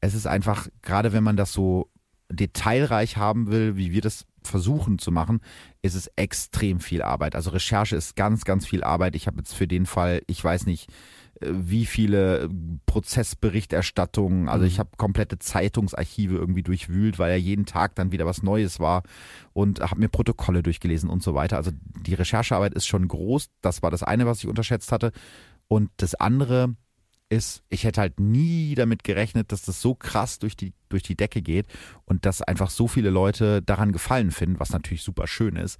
[0.00, 1.88] Es ist einfach, gerade wenn man das so
[2.30, 5.40] detailreich haben will, wie wir das versuchen zu machen,
[5.82, 7.34] ist es extrem viel Arbeit.
[7.34, 9.16] Also Recherche ist ganz, ganz viel Arbeit.
[9.16, 10.90] Ich habe jetzt für den Fall, ich weiß nicht,
[11.40, 12.48] äh, wie viele
[12.86, 18.42] Prozessberichterstattungen, also ich habe komplette Zeitungsarchive irgendwie durchwühlt, weil ja jeden Tag dann wieder was
[18.42, 19.02] Neues war
[19.52, 21.56] und habe mir Protokolle durchgelesen und so weiter.
[21.56, 21.70] Also
[22.06, 23.50] die Recherchearbeit ist schon groß.
[23.60, 25.12] Das war das eine, was ich unterschätzt hatte.
[25.68, 26.76] Und das andere
[27.30, 31.16] ist, ich hätte halt nie damit gerechnet, dass das so krass durch die, durch die
[31.16, 31.66] Decke geht
[32.04, 35.78] und dass einfach so viele Leute daran gefallen finden, was natürlich super schön ist.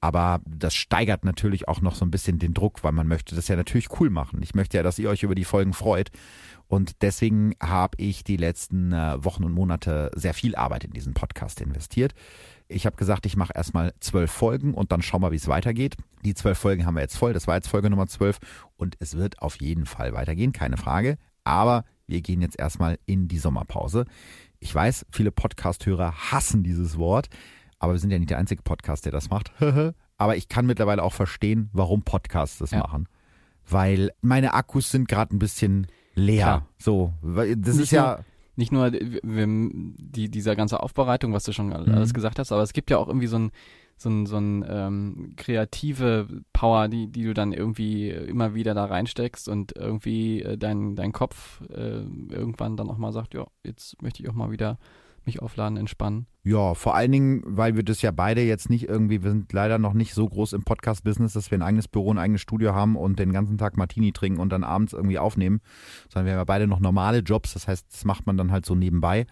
[0.00, 3.48] Aber das steigert natürlich auch noch so ein bisschen den Druck, weil man möchte das
[3.48, 4.40] ja natürlich cool machen.
[4.42, 6.10] Ich möchte ja, dass ihr euch über die Folgen freut.
[6.68, 11.14] Und deswegen habe ich die letzten äh, Wochen und Monate sehr viel Arbeit in diesen
[11.14, 12.14] Podcast investiert.
[12.68, 15.96] Ich habe gesagt, ich mache erstmal zwölf Folgen und dann schauen wir, wie es weitergeht.
[16.24, 17.32] Die zwölf Folgen haben wir jetzt voll.
[17.32, 18.38] Das war jetzt Folge Nummer zwölf
[18.76, 21.16] und es wird auf jeden Fall weitergehen, keine Frage.
[21.44, 24.04] Aber wir gehen jetzt erstmal in die Sommerpause.
[24.60, 27.28] Ich weiß, viele Podcast-Hörer hassen dieses Wort,
[27.78, 29.52] aber wir sind ja nicht der einzige Podcast, der das macht.
[30.18, 32.80] aber ich kann mittlerweile auch verstehen, warum Podcasts das Ja.
[32.80, 33.08] machen.
[33.66, 36.44] Weil meine Akkus sind gerade ein bisschen leer.
[36.44, 36.66] Klar.
[36.78, 38.20] So, das Nicht ist ja.
[38.58, 41.74] Nicht nur die, dieser ganze Aufbereitung, was du schon Mhm.
[41.74, 43.50] alles gesagt hast, aber es gibt ja auch irgendwie so ein,
[43.96, 48.84] so ein, so ein ähm, kreative Power, die, die du dann irgendwie immer wieder da
[48.86, 54.02] reinsteckst und irgendwie äh, dein, dein Kopf äh, irgendwann dann auch mal sagt, ja, jetzt
[54.02, 54.78] möchte ich auch mal wieder
[55.28, 56.26] mich aufladen, entspannen.
[56.42, 59.78] Ja, vor allen Dingen, weil wir das ja beide jetzt nicht irgendwie, wir sind leider
[59.78, 62.96] noch nicht so groß im Podcast-Business, dass wir ein eigenes Büro, ein eigenes Studio haben
[62.96, 65.60] und den ganzen Tag Martini trinken und dann abends irgendwie aufnehmen,
[66.08, 68.64] sondern wir haben ja beide noch normale Jobs, das heißt, das macht man dann halt
[68.64, 69.26] so nebenbei.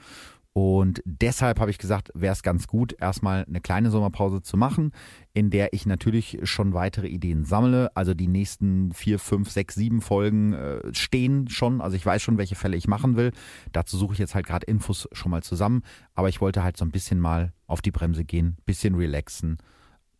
[0.56, 4.92] Und deshalb habe ich gesagt, wäre es ganz gut, erstmal eine kleine Sommerpause zu machen,
[5.34, 7.94] in der ich natürlich schon weitere Ideen sammle.
[7.94, 11.82] Also die nächsten vier, fünf, sechs, sieben Folgen äh, stehen schon.
[11.82, 13.32] Also ich weiß schon, welche Fälle ich machen will.
[13.72, 15.82] Dazu suche ich jetzt halt gerade Infos schon mal zusammen.
[16.14, 19.58] Aber ich wollte halt so ein bisschen mal auf die Bremse gehen, bisschen relaxen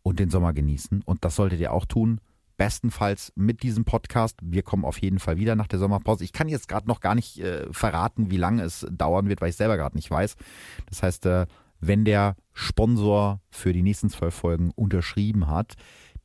[0.03, 1.01] und den Sommer genießen.
[1.03, 2.21] Und das solltet ihr auch tun
[2.57, 4.39] bestenfalls mit diesem Podcast.
[4.41, 6.23] Wir kommen auf jeden Fall wieder nach der Sommerpause.
[6.23, 9.49] Ich kann jetzt gerade noch gar nicht äh, verraten, wie lange es dauern wird, weil
[9.49, 10.35] ich selber gerade nicht weiß.
[10.87, 11.45] Das heißt, äh,
[11.79, 15.75] wenn der Sponsor für die nächsten zwölf Folgen unterschrieben hat,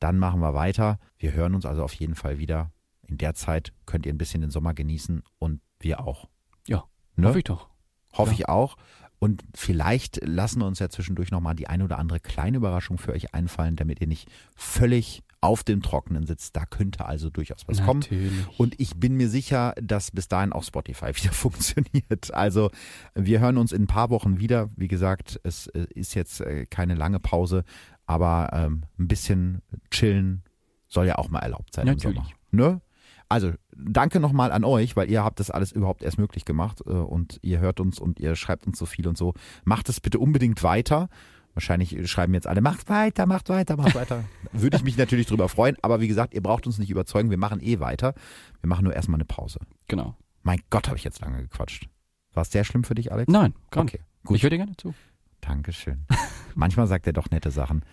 [0.00, 0.98] dann machen wir weiter.
[1.18, 2.72] Wir hören uns also auf jeden Fall wieder.
[3.06, 6.28] In der Zeit könnt ihr ein bisschen den Sommer genießen und wir auch.
[6.66, 6.84] Ja,
[7.16, 7.28] ne?
[7.28, 7.68] hoffe ich doch.
[8.14, 8.38] Hoffe ja.
[8.38, 8.76] ich auch.
[9.18, 13.12] Und vielleicht lassen wir uns ja zwischendurch nochmal die eine oder andere kleine Überraschung für
[13.12, 16.57] euch einfallen, damit ihr nicht völlig auf dem Trockenen sitzt.
[16.57, 18.30] Da könnte also durchaus was Natürlich.
[18.30, 18.49] kommen.
[18.59, 22.32] Und ich bin mir sicher, dass bis dahin auch Spotify wieder funktioniert.
[22.32, 22.70] Also
[23.14, 24.70] wir hören uns in ein paar Wochen wieder.
[24.76, 27.64] Wie gesagt, es äh, ist jetzt äh, keine lange Pause,
[28.07, 30.45] aber ähm, ein bisschen chillen
[30.88, 32.16] soll ja auch mal erlaubt sein Natürlich.
[32.18, 32.34] im Sommer.
[32.51, 32.80] Ne?
[33.28, 36.90] Also danke nochmal an euch, weil ihr habt das alles überhaupt erst möglich gemacht äh,
[36.90, 39.34] und ihr hört uns und ihr schreibt uns so viel und so.
[39.64, 41.09] Macht es bitte unbedingt weiter.
[41.55, 44.24] Wahrscheinlich schreiben jetzt alle, macht weiter, macht weiter, macht weiter.
[44.53, 47.36] Würde ich mich natürlich drüber freuen, aber wie gesagt, ihr braucht uns nicht überzeugen, wir
[47.36, 48.14] machen eh weiter.
[48.61, 49.61] Wir machen nur erstmal eine Pause.
[49.88, 50.16] Genau.
[50.42, 51.88] Mein Gott, habe ich jetzt lange gequatscht.
[52.32, 53.30] War es sehr schlimm für dich, Alex?
[53.30, 53.94] Nein, gar nicht.
[53.94, 54.36] Okay, gut.
[54.36, 54.94] Ich höre dir gerne zu.
[55.42, 56.07] Dankeschön.
[56.55, 57.84] Manchmal sagt er doch nette Sachen.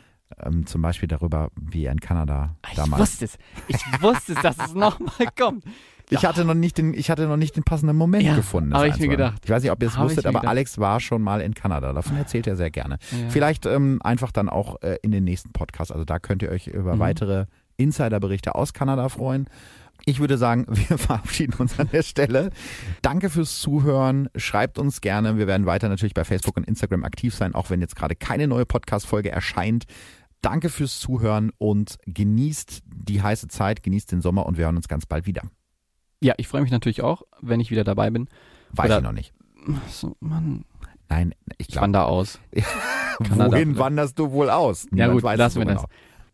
[0.42, 3.02] Ähm, zum Beispiel darüber, wie er in Kanada ich damals.
[3.02, 3.38] Ich wusste es.
[3.68, 5.64] Ich wusste es, dass es nochmal kommt.
[6.10, 8.74] Ich hatte noch nicht den, ich hatte noch nicht den passenden Moment ja, gefunden.
[8.74, 9.42] Habe ich mir gedacht.
[9.44, 10.50] Ich weiß nicht, ob ihr es wusstet, aber gedacht.
[10.50, 11.94] Alex war schon mal in Kanada.
[11.94, 12.98] Davon erzählt er sehr gerne.
[13.12, 13.30] Ja.
[13.30, 15.92] Vielleicht ähm, einfach dann auch äh, in den nächsten Podcast.
[15.92, 17.00] Also da könnt ihr euch über mhm.
[17.00, 17.46] weitere
[17.78, 19.48] Insiderberichte aus Kanada freuen.
[20.06, 22.50] Ich würde sagen, wir verabschieden uns an der Stelle.
[23.02, 24.30] Danke fürs Zuhören.
[24.36, 25.38] Schreibt uns gerne.
[25.38, 28.48] Wir werden weiter natürlich bei Facebook und Instagram aktiv sein, auch wenn jetzt gerade keine
[28.48, 29.86] neue Podcast-Folge erscheint.
[30.42, 34.88] Danke fürs Zuhören und genießt die heiße Zeit, genießt den Sommer und wir hören uns
[34.88, 35.44] ganz bald wieder.
[36.22, 38.30] Ja, ich freue mich natürlich auch, wenn ich wieder dabei bin.
[38.72, 39.34] Weiß Oder, ich noch nicht.
[39.90, 40.66] So, Mann.
[41.10, 41.70] Nein, ich glaube.
[41.70, 42.40] Ich wandere aus.
[43.20, 44.86] Wohin wanderst du wohl aus?
[44.86, 45.86] Niemand ja gut, weiß lassen wir das.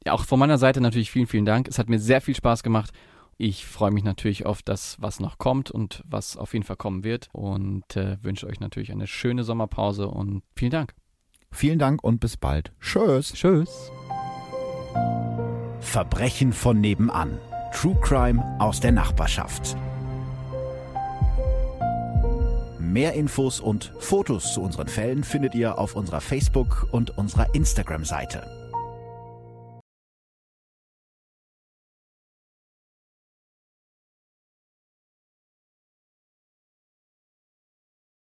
[0.05, 1.67] Ja, auch von meiner Seite natürlich vielen, vielen Dank.
[1.67, 2.91] Es hat mir sehr viel Spaß gemacht.
[3.37, 7.03] Ich freue mich natürlich auf das, was noch kommt und was auf jeden Fall kommen
[7.03, 10.93] wird und äh, wünsche euch natürlich eine schöne Sommerpause und vielen Dank.
[11.55, 12.73] Vielen Dank und bis bald.
[12.81, 13.31] Tschüss.
[13.31, 13.89] Tschüss.
[15.79, 17.39] Verbrechen von nebenan.
[17.73, 19.77] True Crime aus der Nachbarschaft.
[22.77, 28.64] Mehr Infos und Fotos zu unseren Fällen findet ihr auf unserer Facebook- und unserer Instagram-Seite.